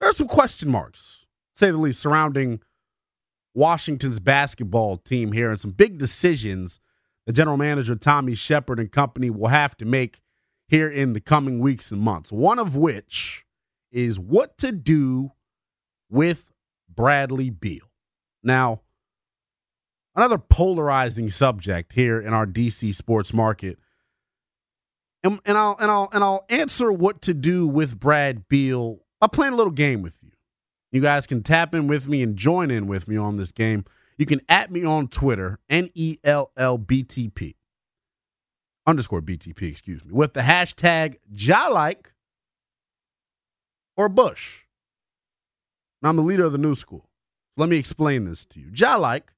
there 0.00 0.10
are 0.10 0.14
some 0.14 0.28
question 0.28 0.68
marks, 0.68 1.26
say 1.54 1.70
the 1.70 1.78
least, 1.78 2.00
surrounding 2.00 2.60
Washington's 3.54 4.20
basketball 4.20 4.98
team 4.98 5.32
here 5.32 5.50
and 5.50 5.58
some 5.58 5.70
big 5.70 5.96
decisions 5.96 6.80
the 7.26 7.32
general 7.32 7.56
manager 7.56 7.96
Tommy 7.96 8.34
Sheppard 8.34 8.78
and 8.78 8.90
company 8.90 9.30
will 9.30 9.48
have 9.48 9.76
to 9.78 9.84
make 9.84 10.20
here 10.68 10.88
in 10.88 11.12
the 11.12 11.20
coming 11.20 11.58
weeks 11.58 11.90
and 11.90 12.00
months. 12.00 12.32
One 12.32 12.58
of 12.58 12.76
which 12.76 13.44
is 13.90 14.18
what 14.18 14.56
to 14.58 14.72
do 14.72 15.32
with 16.08 16.52
Bradley 16.88 17.50
Beal. 17.50 17.90
Now, 18.42 18.82
another 20.14 20.38
polarizing 20.38 21.30
subject 21.30 21.92
here 21.92 22.20
in 22.20 22.32
our 22.32 22.46
DC 22.46 22.94
sports 22.94 23.34
market. 23.34 23.78
And, 25.26 25.40
and 25.44 25.58
I'll 25.58 25.76
and 25.80 25.90
I'll 25.90 26.08
and 26.12 26.22
I'll 26.22 26.46
answer 26.48 26.92
what 26.92 27.20
to 27.22 27.34
do 27.34 27.66
with 27.66 27.98
Brad 27.98 28.48
Beal. 28.48 29.00
I'll 29.20 29.28
play 29.28 29.48
a 29.48 29.52
little 29.52 29.72
game 29.72 30.00
with 30.02 30.22
you. 30.22 30.30
You 30.92 31.00
guys 31.00 31.26
can 31.26 31.42
tap 31.42 31.74
in 31.74 31.88
with 31.88 32.06
me 32.06 32.22
and 32.22 32.36
join 32.36 32.70
in 32.70 32.86
with 32.86 33.08
me 33.08 33.16
on 33.16 33.36
this 33.36 33.50
game. 33.50 33.84
You 34.18 34.24
can 34.24 34.40
at 34.48 34.70
me 34.70 34.84
on 34.84 35.08
Twitter, 35.08 35.58
N 35.68 35.90
E 35.94 36.18
L 36.22 36.52
L 36.56 36.78
B 36.78 37.02
T 37.02 37.28
P 37.28 37.56
underscore 38.86 39.20
BTP, 39.20 39.62
excuse 39.62 40.04
me, 40.04 40.12
with 40.12 40.32
the 40.32 40.42
hashtag 40.42 41.16
Jalike 41.34 42.12
or 43.96 44.08
Bush. 44.08 44.62
Now, 46.00 46.10
I'm 46.10 46.16
the 46.16 46.22
leader 46.22 46.44
of 46.44 46.52
the 46.52 46.58
new 46.58 46.76
school. 46.76 47.10
Let 47.56 47.68
me 47.68 47.78
explain 47.78 48.24
this 48.24 48.44
to 48.46 48.60
you. 48.60 48.70
Jalike, 48.70 49.30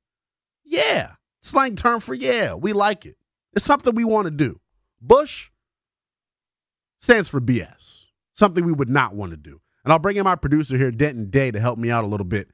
yeah, 0.65 1.13
slang 1.41 1.77
term 1.77 2.01
for 2.01 2.13
yeah, 2.13 2.55
we 2.55 2.75
like 2.75 3.07
it. 3.07 3.17
It's 3.55 3.65
something 3.65 3.95
we 3.95 4.05
want 4.05 4.27
to 4.27 4.31
do. 4.31 4.61
Bush 5.01 5.51
stands 6.99 7.29
for 7.29 7.41
BS, 7.41 8.07
something 8.35 8.65
we 8.65 8.73
would 8.73 8.89
not 8.89 9.15
want 9.15 9.31
to 9.31 9.37
do. 9.37 9.61
And 9.85 9.93
I'll 9.93 9.99
bring 9.99 10.17
in 10.17 10.25
my 10.25 10.37
producer 10.37 10.77
here, 10.77 10.91
Denton 10.91 11.31
Day, 11.31 11.51
to 11.51 11.61
help 11.61 11.79
me 11.79 11.91
out 11.91 12.05
a 12.05 12.09
little 12.09 12.27
bit. 12.27 12.49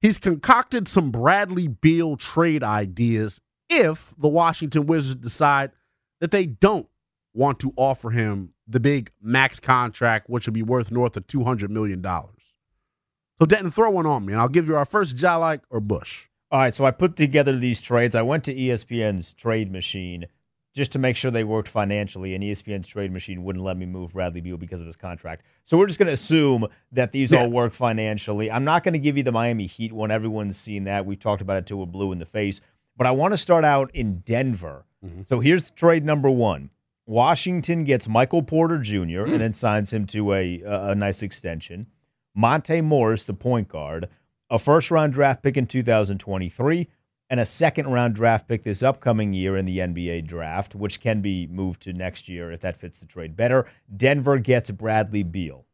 He's 0.00 0.18
concocted 0.18 0.86
some 0.86 1.10
Bradley 1.10 1.68
Beal 1.68 2.16
trade 2.16 2.62
ideas 2.62 3.40
if 3.68 4.14
the 4.16 4.28
Washington 4.28 4.86
Wizards 4.86 5.16
decide 5.16 5.72
that 6.20 6.30
they 6.30 6.46
don't 6.46 6.88
want 7.34 7.60
to 7.60 7.72
offer 7.76 8.10
him 8.10 8.54
the 8.66 8.80
big 8.80 9.10
max 9.20 9.60
contract, 9.60 10.28
which 10.28 10.46
would 10.46 10.54
be 10.54 10.62
worth 10.62 10.90
north 10.90 11.16
of 11.16 11.26
$200 11.26 11.68
million. 11.68 12.02
So, 12.02 13.46
Denton, 13.46 13.70
throw 13.70 13.90
one 13.90 14.06
on 14.06 14.26
me, 14.26 14.32
and 14.32 14.40
I'll 14.40 14.48
give 14.48 14.68
you 14.68 14.76
our 14.76 14.84
first 14.84 15.16
Jalike 15.16 15.60
or 15.70 15.80
Bush. 15.80 16.26
All 16.50 16.60
right, 16.60 16.74
so 16.74 16.84
I 16.84 16.90
put 16.90 17.16
together 17.16 17.56
these 17.56 17.80
trades. 17.80 18.14
I 18.14 18.22
went 18.22 18.44
to 18.44 18.54
ESPN's 18.54 19.32
trade 19.34 19.70
machine. 19.70 20.26
Just 20.74 20.92
to 20.92 20.98
make 20.98 21.16
sure 21.16 21.30
they 21.30 21.44
worked 21.44 21.68
financially, 21.68 22.34
and 22.34 22.44
ESPN's 22.44 22.86
trade 22.86 23.10
machine 23.10 23.42
wouldn't 23.42 23.64
let 23.64 23.76
me 23.76 23.86
move 23.86 24.12
Bradley 24.12 24.40
Beal 24.40 24.56
because 24.56 24.80
of 24.80 24.86
his 24.86 24.96
contract. 24.96 25.42
So 25.64 25.76
we're 25.76 25.86
just 25.86 25.98
going 25.98 26.06
to 26.06 26.12
assume 26.12 26.66
that 26.92 27.12
these 27.12 27.32
Yeah. 27.32 27.40
all 27.40 27.50
work 27.50 27.72
financially. 27.72 28.50
I'm 28.50 28.64
not 28.64 28.84
going 28.84 28.92
to 28.92 28.98
give 28.98 29.16
you 29.16 29.22
the 29.22 29.32
Miami 29.32 29.66
Heat 29.66 29.92
one. 29.92 30.10
Everyone's 30.10 30.56
seen 30.56 30.84
that. 30.84 31.06
We've 31.06 31.18
talked 31.18 31.42
about 31.42 31.56
it 31.56 31.66
till 31.66 31.78
we're 31.78 31.86
blue 31.86 32.12
in 32.12 32.18
the 32.18 32.26
face. 32.26 32.60
But 32.96 33.06
I 33.06 33.10
want 33.12 33.32
to 33.32 33.38
start 33.38 33.64
out 33.64 33.90
in 33.94 34.18
Denver. 34.20 34.84
Mm-hmm. 35.04 35.22
So 35.26 35.40
here's 35.40 35.70
trade 35.70 36.04
number 36.04 36.30
one. 36.30 36.70
Washington 37.06 37.84
gets 37.84 38.06
Michael 38.06 38.42
Porter 38.42 38.78
Jr. 38.78 39.00
and 39.00 39.12
mm. 39.32 39.38
then 39.38 39.54
signs 39.54 39.92
him 39.92 40.04
to 40.08 40.34
a, 40.34 40.60
a, 40.60 40.90
a 40.90 40.94
nice 40.94 41.22
extension. 41.22 41.86
Monte 42.34 42.82
Morris, 42.82 43.24
the 43.24 43.32
point 43.32 43.68
guard, 43.68 44.08
a 44.50 44.58
first 44.58 44.90
round 44.90 45.14
draft 45.14 45.42
pick 45.42 45.56
in 45.56 45.66
2023, 45.66 46.86
and 47.30 47.40
a 47.40 47.46
second 47.46 47.88
round 47.88 48.14
draft 48.14 48.48
pick 48.48 48.62
this 48.62 48.82
upcoming 48.82 49.32
year 49.32 49.56
in 49.56 49.66
the 49.66 49.78
NBA 49.78 50.26
draft, 50.26 50.74
which 50.74 51.00
can 51.00 51.20
be 51.20 51.46
moved 51.46 51.82
to 51.82 51.92
next 51.92 52.28
year 52.28 52.50
if 52.50 52.60
that 52.60 52.76
fits 52.76 53.00
the 53.00 53.06
trade 53.06 53.36
better. 53.36 53.66
Denver 53.94 54.38
gets 54.38 54.70
Bradley 54.70 55.22
Beal. 55.22 55.66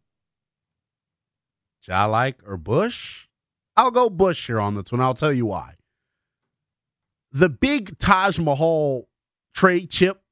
Like 1.86 2.40
or 2.46 2.56
Bush? 2.56 3.26
I'll 3.76 3.90
go 3.90 4.08
Bush 4.08 4.46
here 4.46 4.60
on 4.60 4.74
this 4.74 4.90
one. 4.90 5.00
I'll 5.00 5.14
tell 5.14 5.32
you 5.32 5.46
why. 5.46 5.74
The 7.30 7.48
big 7.48 7.98
Taj 7.98 8.38
Mahal 8.38 9.08
trade 9.54 9.90
chip 9.90 10.22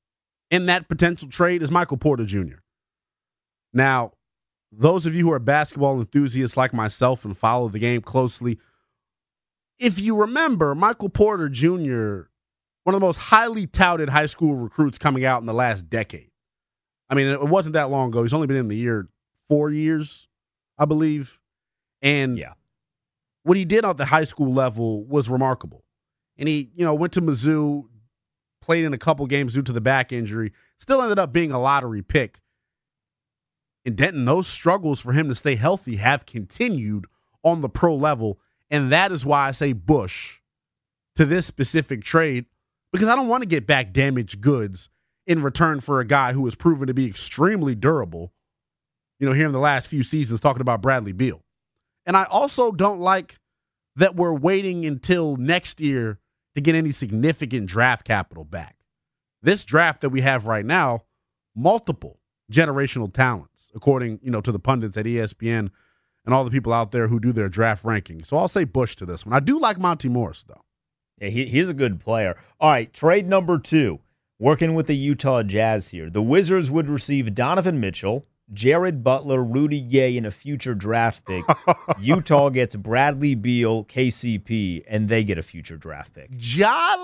in 0.50 0.66
that 0.66 0.88
potential 0.88 1.28
trade 1.28 1.62
is 1.62 1.70
Michael 1.70 1.96
Porter 1.96 2.24
Jr. 2.24 2.58
Now, 3.72 4.12
those 4.70 5.04
of 5.04 5.14
you 5.14 5.26
who 5.26 5.32
are 5.32 5.38
basketball 5.38 6.00
enthusiasts 6.00 6.56
like 6.56 6.72
myself 6.72 7.24
and 7.24 7.36
follow 7.36 7.68
the 7.68 7.78
game 7.78 8.00
closely, 8.00 8.58
if 9.78 10.00
you 10.00 10.16
remember, 10.16 10.74
Michael 10.74 11.08
Porter 11.08 11.48
Jr., 11.48 12.28
one 12.84 12.94
of 12.94 13.00
the 13.00 13.06
most 13.06 13.16
highly 13.16 13.66
touted 13.66 14.08
high 14.08 14.26
school 14.26 14.56
recruits 14.56 14.98
coming 14.98 15.24
out 15.24 15.40
in 15.40 15.46
the 15.46 15.52
last 15.54 15.88
decade. 15.88 16.30
I 17.08 17.14
mean, 17.14 17.26
it 17.26 17.42
wasn't 17.48 17.74
that 17.74 17.90
long 17.90 18.08
ago. 18.08 18.22
He's 18.22 18.32
only 18.32 18.46
been 18.46 18.56
in 18.56 18.68
the 18.68 18.76
year 18.76 19.08
four 19.48 19.70
years, 19.70 20.28
I 20.78 20.84
believe. 20.84 21.38
And 22.00 22.36
Yeah. 22.38 22.54
what 23.44 23.56
he 23.56 23.64
did 23.64 23.84
at 23.84 23.96
the 23.98 24.06
high 24.06 24.24
school 24.24 24.52
level 24.52 25.04
was 25.06 25.28
remarkable. 25.28 25.84
And 26.36 26.48
he, 26.48 26.70
you 26.74 26.84
know, 26.84 26.94
went 26.94 27.12
to 27.12 27.20
Mizzou, 27.22 27.88
played 28.60 28.84
in 28.84 28.92
a 28.94 28.98
couple 28.98 29.26
games 29.26 29.52
due 29.54 29.62
to 29.62 29.72
the 29.72 29.80
back 29.80 30.12
injury, 30.12 30.52
still 30.78 31.02
ended 31.02 31.18
up 31.18 31.32
being 31.32 31.52
a 31.52 31.60
lottery 31.60 32.02
pick. 32.02 32.40
In 33.84 33.94
Denton, 33.96 34.24
those 34.24 34.46
struggles 34.46 35.00
for 35.00 35.12
him 35.12 35.28
to 35.28 35.34
stay 35.34 35.56
healthy 35.56 35.96
have 35.96 36.24
continued 36.24 37.06
on 37.42 37.60
the 37.60 37.68
pro 37.68 37.94
level. 37.94 38.40
And 38.72 38.90
that 38.90 39.12
is 39.12 39.24
why 39.24 39.46
I 39.46 39.52
say 39.52 39.74
Bush 39.74 40.40
to 41.16 41.26
this 41.26 41.46
specific 41.46 42.02
trade, 42.02 42.46
because 42.90 43.06
I 43.06 43.14
don't 43.14 43.28
want 43.28 43.42
to 43.42 43.48
get 43.48 43.66
back 43.66 43.92
damaged 43.92 44.40
goods 44.40 44.88
in 45.26 45.42
return 45.42 45.80
for 45.80 46.00
a 46.00 46.06
guy 46.06 46.32
who 46.32 46.46
has 46.46 46.54
proven 46.54 46.86
to 46.86 46.94
be 46.94 47.06
extremely 47.06 47.74
durable. 47.74 48.32
You 49.20 49.28
know, 49.28 49.34
here 49.34 49.46
in 49.46 49.52
the 49.52 49.60
last 49.60 49.88
few 49.88 50.02
seasons, 50.02 50.40
talking 50.40 50.62
about 50.62 50.80
Bradley 50.80 51.12
Beal. 51.12 51.44
And 52.06 52.16
I 52.16 52.24
also 52.24 52.72
don't 52.72 52.98
like 52.98 53.38
that 53.94 54.16
we're 54.16 54.34
waiting 54.34 54.86
until 54.86 55.36
next 55.36 55.80
year 55.80 56.18
to 56.54 56.60
get 56.62 56.74
any 56.74 56.92
significant 56.92 57.66
draft 57.66 58.06
capital 58.06 58.42
back. 58.42 58.76
This 59.42 59.64
draft 59.64 60.00
that 60.00 60.10
we 60.10 60.22
have 60.22 60.46
right 60.46 60.64
now, 60.64 61.02
multiple 61.54 62.20
generational 62.50 63.12
talents, 63.12 63.70
according, 63.74 64.18
you 64.22 64.30
know, 64.30 64.40
to 64.40 64.50
the 64.50 64.58
pundits 64.58 64.96
at 64.96 65.04
ESPN 65.04 65.70
and 66.24 66.34
all 66.34 66.44
the 66.44 66.50
people 66.50 66.72
out 66.72 66.92
there 66.92 67.08
who 67.08 67.20
do 67.20 67.32
their 67.32 67.48
draft 67.48 67.84
rankings. 67.84 68.26
So 68.26 68.36
I'll 68.36 68.48
say 68.48 68.64
Bush 68.64 68.96
to 68.96 69.06
this 69.06 69.26
one. 69.26 69.32
I 69.32 69.40
do 69.40 69.58
like 69.58 69.78
Monte 69.78 70.08
Morris 70.08 70.44
though. 70.44 70.62
Yeah, 71.20 71.28
he, 71.28 71.46
he's 71.46 71.68
a 71.68 71.74
good 71.74 72.00
player. 72.00 72.36
All 72.60 72.70
right, 72.70 72.92
trade 72.92 73.28
number 73.28 73.58
two. 73.58 74.00
Working 74.38 74.74
with 74.74 74.88
the 74.88 74.96
Utah 74.96 75.44
Jazz 75.44 75.88
here. 75.88 76.10
The 76.10 76.22
Wizards 76.22 76.68
would 76.68 76.88
receive 76.88 77.32
Donovan 77.32 77.78
Mitchell, 77.78 78.26
Jared 78.52 79.04
Butler, 79.04 79.40
Rudy 79.42 79.80
Gay, 79.80 80.16
and 80.16 80.26
a 80.26 80.32
future 80.32 80.74
draft 80.74 81.24
pick. 81.24 81.44
Utah 82.00 82.48
gets 82.48 82.74
Bradley 82.74 83.36
Beal, 83.36 83.84
KCP, 83.84 84.82
and 84.88 85.08
they 85.08 85.22
get 85.22 85.38
a 85.38 85.44
future 85.44 85.76
draft 85.76 86.14
pick. 86.14 86.28
Ja 86.32 86.96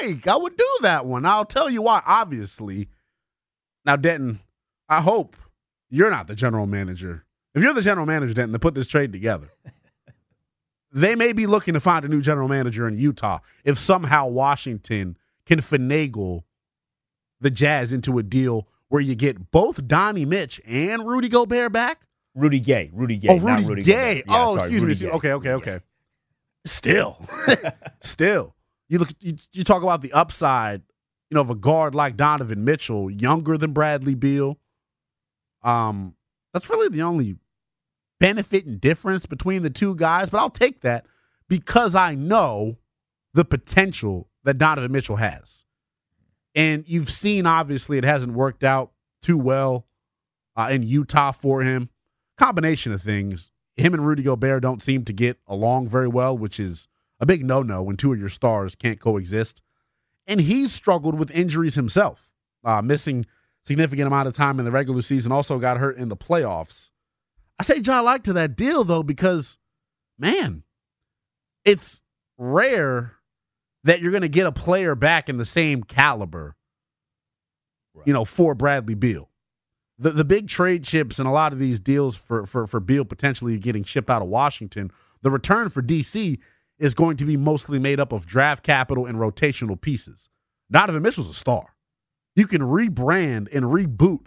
like. 0.00 0.26
I 0.26 0.36
would 0.36 0.56
do 0.56 0.68
that 0.80 1.04
one. 1.04 1.26
I'll 1.26 1.44
tell 1.44 1.68
you 1.68 1.82
why, 1.82 2.02
obviously. 2.06 2.88
Now, 3.84 3.96
Denton, 3.96 4.40
I 4.88 5.02
hope 5.02 5.36
you're 5.90 6.10
not 6.10 6.28
the 6.28 6.34
general 6.34 6.66
manager. 6.66 7.25
If 7.56 7.62
you're 7.62 7.72
the 7.72 7.80
general 7.80 8.04
manager, 8.04 8.34
Denton, 8.34 8.52
to 8.52 8.58
put 8.58 8.74
this 8.74 8.86
trade 8.86 9.12
together, 9.12 9.50
they 10.92 11.14
may 11.14 11.32
be 11.32 11.46
looking 11.46 11.72
to 11.72 11.80
find 11.80 12.04
a 12.04 12.08
new 12.08 12.20
general 12.20 12.48
manager 12.48 12.86
in 12.86 12.98
Utah 12.98 13.38
if 13.64 13.78
somehow 13.78 14.26
Washington 14.26 15.16
can 15.46 15.62
finagle 15.62 16.42
the 17.40 17.50
Jazz 17.50 17.92
into 17.92 18.18
a 18.18 18.22
deal 18.22 18.68
where 18.88 19.00
you 19.00 19.14
get 19.14 19.50
both 19.50 19.88
Donnie 19.88 20.26
Mitch 20.26 20.60
and 20.66 21.06
Rudy 21.06 21.30
Gobert 21.30 21.72
back. 21.72 22.02
Rudy 22.34 22.60
Gay. 22.60 22.90
Rudy 22.92 23.16
Gay. 23.16 23.28
oh, 23.30 23.38
not 23.38 23.60
Rudy, 23.60 23.68
Rudy 23.68 23.82
Gay. 23.84 24.16
Yeah, 24.16 24.22
oh, 24.28 24.56
sorry, 24.56 24.60
excuse 24.60 24.82
Rudy 24.82 24.94
me. 24.94 25.00
Gay. 25.00 25.16
Okay, 25.16 25.32
okay, 25.32 25.52
okay. 25.52 25.80
Still, 26.66 27.18
still, 28.02 28.54
you 28.88 28.98
look. 28.98 29.08
You, 29.20 29.36
you 29.52 29.64
talk 29.64 29.82
about 29.82 30.02
the 30.02 30.12
upside. 30.12 30.82
You 31.30 31.36
know, 31.36 31.40
of 31.40 31.50
a 31.50 31.54
guard 31.54 31.94
like 31.94 32.16
Donovan 32.16 32.64
Mitchell, 32.64 33.10
younger 33.10 33.56
than 33.56 33.72
Bradley 33.72 34.14
Beal. 34.14 34.58
Um, 35.62 36.14
that's 36.52 36.70
really 36.70 36.88
the 36.88 37.02
only 37.02 37.36
benefit 38.20 38.66
and 38.66 38.80
difference 38.80 39.26
between 39.26 39.62
the 39.62 39.70
two 39.70 39.94
guys. 39.94 40.30
But 40.30 40.38
I'll 40.38 40.50
take 40.50 40.80
that 40.80 41.06
because 41.48 41.94
I 41.94 42.14
know 42.14 42.78
the 43.34 43.44
potential 43.44 44.28
that 44.44 44.58
Donovan 44.58 44.92
Mitchell 44.92 45.16
has, 45.16 45.64
and 46.54 46.84
you've 46.86 47.10
seen 47.10 47.46
obviously 47.46 47.98
it 47.98 48.04
hasn't 48.04 48.32
worked 48.32 48.64
out 48.64 48.92
too 49.22 49.38
well 49.38 49.86
uh, 50.56 50.68
in 50.70 50.82
Utah 50.82 51.32
for 51.32 51.62
him. 51.62 51.90
Combination 52.38 52.92
of 52.92 53.02
things. 53.02 53.50
Him 53.76 53.92
and 53.92 54.06
Rudy 54.06 54.22
Gobert 54.22 54.62
don't 54.62 54.82
seem 54.82 55.04
to 55.04 55.12
get 55.12 55.38
along 55.46 55.88
very 55.88 56.08
well, 56.08 56.36
which 56.36 56.58
is 56.58 56.88
a 57.20 57.26
big 57.26 57.44
no 57.44 57.62
no 57.62 57.82
when 57.82 57.96
two 57.96 58.12
of 58.12 58.18
your 58.18 58.28
stars 58.28 58.74
can't 58.74 59.00
coexist. 59.00 59.62
And 60.26 60.40
he's 60.40 60.72
struggled 60.72 61.18
with 61.18 61.30
injuries 61.30 61.74
himself, 61.74 62.30
uh, 62.64 62.82
missing 62.82 63.26
significant 63.64 64.06
amount 64.06 64.28
of 64.28 64.34
time 64.34 64.58
in 64.58 64.64
the 64.64 64.72
regular 64.72 65.02
season, 65.02 65.32
also 65.32 65.58
got 65.58 65.78
hurt 65.78 65.96
in 65.96 66.08
the 66.08 66.16
playoffs. 66.16 66.90
I 67.58 67.62
say 67.62 67.80
John 67.80 68.04
like 68.04 68.22
to 68.24 68.32
that 68.34 68.56
deal 68.56 68.84
though, 68.84 69.02
because 69.02 69.58
man, 70.18 70.62
it's 71.64 72.02
rare 72.38 73.16
that 73.84 74.00
you're 74.00 74.10
going 74.10 74.22
to 74.22 74.28
get 74.28 74.46
a 74.46 74.52
player 74.52 74.94
back 74.94 75.28
in 75.28 75.36
the 75.36 75.44
same 75.44 75.82
caliber, 75.82 76.56
you 78.04 78.12
know, 78.12 78.24
for 78.24 78.54
Bradley 78.54 78.94
Beal 78.94 79.30
the 79.98 80.10
the 80.10 80.24
big 80.24 80.48
trade 80.48 80.84
chips 80.84 81.18
and 81.18 81.28
a 81.28 81.32
lot 81.32 81.52
of 81.52 81.58
these 81.58 81.80
deals 81.80 82.16
for 82.16 82.46
for 82.46 82.66
for 82.66 82.80
Beal 82.80 83.04
potentially 83.04 83.58
getting 83.58 83.84
shipped 83.84 84.10
out 84.10 84.22
of 84.22 84.28
Washington, 84.28 84.90
the 85.22 85.30
return 85.30 85.68
for 85.68 85.82
DC 85.82 86.38
is 86.78 86.94
going 86.94 87.16
to 87.16 87.24
be 87.24 87.36
mostly 87.36 87.78
made 87.78 87.98
up 87.98 88.12
of 88.12 88.26
draft 88.26 88.62
capital 88.62 89.06
and 89.06 89.18
rotational 89.18 89.80
pieces. 89.80 90.28
Donovan 90.70 91.02
Mitchell's 91.02 91.30
a 91.30 91.34
star. 91.34 91.74
You 92.34 92.46
can 92.46 92.60
rebrand 92.60 93.48
and 93.54 93.66
reboot 93.66 94.26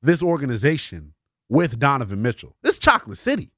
this 0.00 0.22
organization 0.22 1.14
with 1.52 1.78
Donovan 1.78 2.22
Mitchell. 2.22 2.56
This 2.62 2.76
is 2.76 2.78
Chocolate 2.78 3.18
City. 3.18 3.52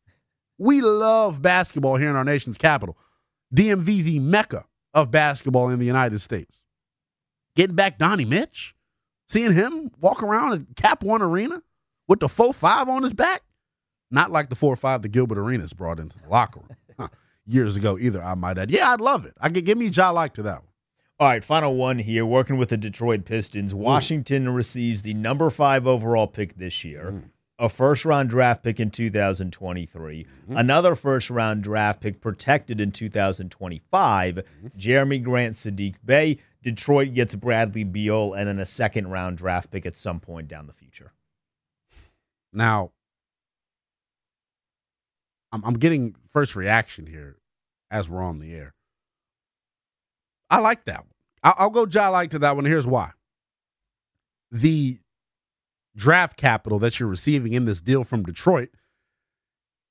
We 0.59 0.81
love 0.81 1.41
basketball 1.41 1.95
here 1.95 2.11
in 2.11 2.17
our 2.17 2.25
nation's 2.25 2.59
capital. 2.59 2.99
DMV, 3.55 4.03
the 4.03 4.19
mecca 4.19 4.65
of 4.95 5.13
basketball 5.13 5.69
in 5.69 5.79
the 5.79 5.87
United 5.87 6.21
States. 6.21 6.61
Getting 7.55 7.77
back 7.77 7.97
Donnie 7.99 8.25
Mitch, 8.25 8.75
seeing 9.29 9.53
him 9.53 9.93
walk 10.01 10.25
around 10.25 10.55
at 10.55 10.77
Cap 10.77 11.05
One 11.05 11.23
Arena 11.23 11.63
with 12.09 12.19
the 12.19 12.29
4 12.29 12.53
5 12.53 12.89
on 12.89 13.05
his 13.05 13.13
back. 13.13 13.43
Not 14.11 14.33
like 14.33 14.49
the 14.49 14.57
4 14.57 14.75
5 14.75 15.03
that 15.03 15.11
Gilbert 15.11 15.39
Arenas 15.39 15.73
brought 15.73 16.01
into 16.01 16.19
the 16.19 16.29
locker 16.29 16.61
room 16.61 16.77
huh, 16.99 17.09
years 17.47 17.77
ago 17.77 17.97
either, 17.97 18.21
I 18.21 18.35
might 18.35 18.59
add. 18.59 18.73
Yeah, 18.73 18.91
I'd 18.91 19.01
love 19.01 19.25
it. 19.25 19.35
I 19.41 19.51
could 19.51 19.65
give 19.65 19.79
me 19.79 19.87
Ja 19.87 20.11
like 20.11 20.35
to 20.35 20.43
that 20.43 20.63
one. 20.63 20.73
All 21.21 21.29
right, 21.29 21.45
final 21.45 21.77
one 21.77 22.01
here. 22.01 22.27
Working 22.27 22.57
with 22.57 22.71
the 22.71 22.77
Detroit 22.77 23.25
Pistons, 23.25 23.73
Washington 23.73 24.49
receives 24.49 25.03
the 25.03 25.15
number 25.15 25.49
five 25.49 25.87
overall 25.87 26.27
pick 26.27 26.57
this 26.57 26.83
year, 26.83 27.13
mm. 27.13 27.31
A 27.59 27.69
first 27.69 28.05
round 28.05 28.31
draft 28.31 28.64
pick 28.64 28.81
in 28.81 28.90
2023, 28.90 30.25
mm-hmm. 30.25 30.57
another 30.57 30.97
first 30.97 31.31
round 31.31 31.62
draft 31.62 32.01
pick 32.01 32.21
protected 32.21 32.81
in 32.81 32.90
2025, 32.90 34.40
Jerami 34.77 35.23
Grant, 35.23 35.55
Saddiq 35.55 35.95
Bey. 36.05 36.38
Detroit 36.62 37.14
gets 37.14 37.35
Bradley 37.35 37.85
Beal, 37.85 38.33
and 38.33 38.49
then 38.49 38.59
a 38.59 38.67
second 38.67 39.09
round 39.09 39.38
draft 39.38 39.71
pick 39.71 39.87
at 39.87 39.96
some 39.96 40.19
point 40.19 40.48
down 40.48 40.67
the 40.67 40.73
future. 40.73 41.13
Now, 42.52 42.90
I'm, 45.52 45.65
I'm 45.65 45.75
getting 45.75 46.17
first 46.33 46.57
reaction 46.57 47.07
here 47.07 47.37
as 47.90 48.09
we're 48.09 48.25
on 48.25 48.40
the 48.40 48.52
air. 48.52 48.75
I 50.50 50.59
like 50.59 50.85
that 50.87 51.00
one. 51.00 51.15
I'll, 51.44 51.55
I'll 51.59 51.71
go 51.71 51.87
Ja 51.87 52.09
like 52.09 52.31
to 52.31 52.38
that 52.40 52.57
one. 52.57 52.65
Here's 52.65 52.87
why. 52.87 53.13
The 54.50 54.98
draft 55.97 56.37
capital 56.37 56.79
that 56.81 56.99
you're 56.99 57.09
receiving 57.09 57.53
in 57.53 57.65
this 57.65 57.81
deal 57.81 58.05
from 58.05 58.23
Detroit, 58.23 58.71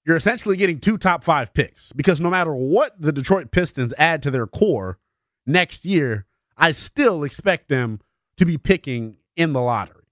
you're 0.05 0.17
essentially 0.17 0.57
getting 0.57 0.79
two 0.79 0.97
top 0.97 1.23
five 1.23 1.53
picks 1.53 1.93
because 1.93 2.19
no 2.19 2.29
matter 2.29 2.53
what 2.53 2.99
the 2.99 3.11
Detroit 3.11 3.51
Pistons 3.51 3.93
add 3.97 4.21
to 4.23 4.31
their 4.31 4.47
core 4.47 4.99
next 5.45 5.85
year, 5.85 6.25
I 6.57 6.71
still 6.71 7.23
expect 7.23 7.69
them 7.69 8.01
to 8.37 8.45
be 8.45 8.57
picking 8.57 9.17
in 9.35 9.53
the 9.53 9.61
lottery. 9.61 10.03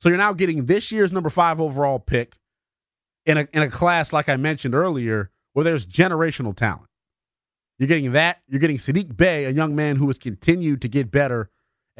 So 0.00 0.08
you're 0.08 0.18
now 0.18 0.32
getting 0.32 0.66
this 0.66 0.90
year's 0.90 1.12
number 1.12 1.30
five 1.30 1.60
overall 1.60 1.98
pick 1.98 2.38
in 3.26 3.36
a 3.36 3.48
in 3.52 3.62
a 3.62 3.68
class 3.68 4.12
like 4.12 4.28
I 4.28 4.36
mentioned 4.36 4.74
earlier, 4.74 5.30
where 5.52 5.64
there's 5.64 5.84
generational 5.84 6.56
talent. 6.56 6.86
You're 7.78 7.88
getting 7.88 8.12
that. 8.12 8.40
You're 8.48 8.60
getting 8.60 8.78
Saddiq 8.78 9.16
Bey, 9.16 9.44
a 9.44 9.50
young 9.50 9.76
man 9.76 9.96
who 9.96 10.06
has 10.06 10.18
continued 10.18 10.80
to 10.82 10.88
get 10.88 11.10
better 11.10 11.50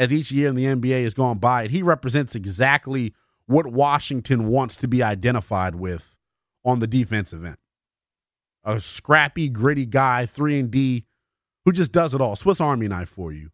as 0.00 0.12
each 0.12 0.32
year 0.32 0.48
in 0.48 0.56
the 0.56 0.64
NBA 0.64 1.04
has 1.04 1.12
gone 1.12 1.38
by. 1.38 1.68
He 1.68 1.82
represents 1.82 2.34
exactly 2.34 3.14
what 3.44 3.66
Washington 3.66 4.48
wants 4.48 4.78
to 4.78 4.88
be 4.88 5.02
identified 5.02 5.74
with 5.74 6.16
on 6.64 6.78
the 6.78 6.86
defensive 6.86 7.44
end. 7.44 7.58
A 8.64 8.80
scrappy, 8.80 9.50
gritty 9.50 9.84
guy, 9.84 10.24
three 10.24 10.58
and 10.58 10.70
D, 10.70 11.04
who 11.64 11.72
just 11.72 11.92
does 11.92 12.14
it 12.14 12.20
all. 12.20 12.34
Swiss 12.34 12.60
Army 12.60 12.88
knife 12.88 13.10
for 13.10 13.30
you. 13.30 13.50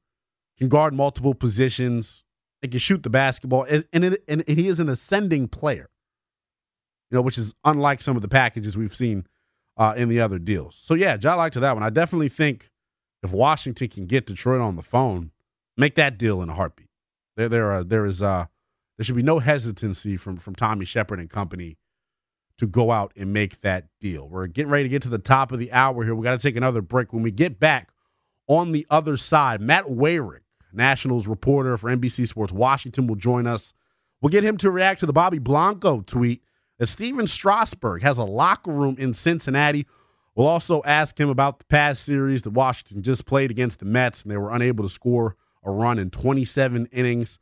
Can 0.57 0.68
guard 0.68 0.94
multiple 0.94 1.34
positions. 1.34 2.22
And 2.62 2.72
can 2.72 2.80
shoot 2.80 3.03
the 3.03 3.11
basketball. 3.11 3.64
And, 3.64 3.84
and 3.92 4.42
he 4.49 4.66
is 4.66 4.80
an 4.80 4.88
ascending 4.88 5.49
player. 5.49 5.90
You 7.11 7.16
know, 7.16 7.22
which 7.22 7.36
is 7.36 7.55
unlike 7.64 8.01
some 8.01 8.16
of 8.16 8.22
the 8.22 8.28
packages 8.28 8.78
we've 8.78 8.94
seen 8.94 9.26
uh, 9.76 9.94
in 9.97 10.09
the 10.09 10.20
other 10.20 10.38
deals. 10.38 10.80
So 10.82 10.94
yeah, 10.94 11.18
I 11.22 11.34
like 11.34 11.53
to 11.53 11.61
that 11.61 11.74
one. 11.74 11.82
I 11.82 11.90
definitely 11.90 12.30
think 12.30 12.70
if 13.22 13.30
Washington 13.30 13.88
can 13.88 14.07
get 14.07 14.26
Detroit 14.26 14.62
on 14.62 14.76
the 14.76 14.82
phone, 14.82 15.32
make 15.77 15.95
that 15.97 16.18
deal 16.18 16.43
in 16.43 16.49
a 16.49 16.55
heartbeat. 16.55 16.89
There, 17.37 17.49
there 17.49 17.70
are 17.70 17.85
there 17.85 18.07
is 18.07 18.22
uh 18.22 18.47
there 18.97 19.05
should 19.05 19.16
be 19.16 19.22
no 19.22 19.39
hesitancy 19.39 20.16
from 20.16 20.37
from 20.37 20.55
Tommy 20.55 20.85
Sheppard 20.85 21.20
and 21.20 21.31
company 21.31 21.79
to 22.59 22.66
go 22.66 22.91
out 22.91 23.12
and 23.16 23.33
make 23.33 23.61
that 23.61 23.89
deal. 24.01 24.29
We're 24.29 24.47
getting 24.47 24.70
ready 24.70 24.85
to 24.85 24.89
get 24.89 25.03
to 25.03 25.09
the 25.09 25.18
top 25.18 25.53
of 25.53 25.59
the 25.59 25.72
hour 25.72 26.05
here. 26.05 26.14
We 26.14 26.24
got 26.24 26.41
to 26.41 26.49
take 26.49 26.57
another 26.57 26.81
break. 26.81 27.12
When 27.12 27.22
we 27.22 27.31
get 27.31 27.61
back 27.61 27.91
on 28.49 28.72
the 28.72 28.87
other 28.89 29.16
side, 29.16 29.61
Matt 29.61 29.87
Weyrich, 29.87 30.41
Nationals 30.72 31.27
reporter 31.27 31.77
for 31.77 31.95
NBC 31.95 32.27
Sports 32.27 32.53
Washington, 32.53 33.07
will 33.07 33.16
join 33.16 33.47
us. 33.47 33.74
We'll 34.20 34.31
get 34.31 34.45
him 34.45 34.57
to 34.59 34.70
react 34.70 35.01
to 35.01 35.07
the 35.07 35.12
Bobby 35.12 35.39
Blanco 35.39 36.01
tweet 36.01 36.43
that 36.79 36.87
Stephen 36.87 37.27
Strasburg 37.27 38.03
has 38.03 38.18
a 38.18 38.24
locker 38.24 38.72
room 38.72 38.97
in 38.99 39.12
Cincinnati. 39.12 39.87
We'll 40.35 40.47
also 40.47 40.83
ask 40.85 41.18
him 41.18 41.29
about 41.29 41.59
the 41.59 41.64
past 41.66 42.05
series 42.05 42.43
that 42.43 42.51
Washington 42.51 43.03
just 43.03 43.27
played 43.27 43.51
against 43.51 43.79
the 43.79 43.85
Mets, 43.87 44.22
and 44.22 44.31
they 44.31 44.37
were 44.37 44.51
unable 44.51 44.85
to 44.85 44.91
score 44.91 45.37
a 45.67 45.71
run 45.71 45.99
in 45.99 46.11
27 46.11 46.87
innings. 46.87 47.39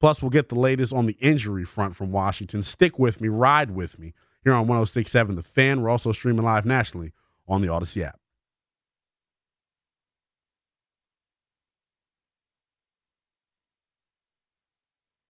Plus, 0.00 0.22
we'll 0.22 0.30
get 0.30 0.48
the 0.48 0.58
latest 0.58 0.92
on 0.92 1.06
the 1.06 1.16
injury 1.20 1.64
front 1.64 1.94
from 1.94 2.10
Washington. 2.10 2.62
Stick 2.62 2.98
with 2.98 3.20
me, 3.20 3.28
ride 3.28 3.70
with 3.70 3.98
me 3.98 4.14
here 4.42 4.54
on 4.54 4.66
1067 4.66 5.36
The 5.36 5.42
Fan. 5.42 5.82
We're 5.82 5.90
also 5.90 6.12
streaming 6.12 6.44
live 6.44 6.64
nationally 6.64 7.12
on 7.46 7.60
the 7.60 7.68
Audacy 7.68 8.04
app. 8.04 8.17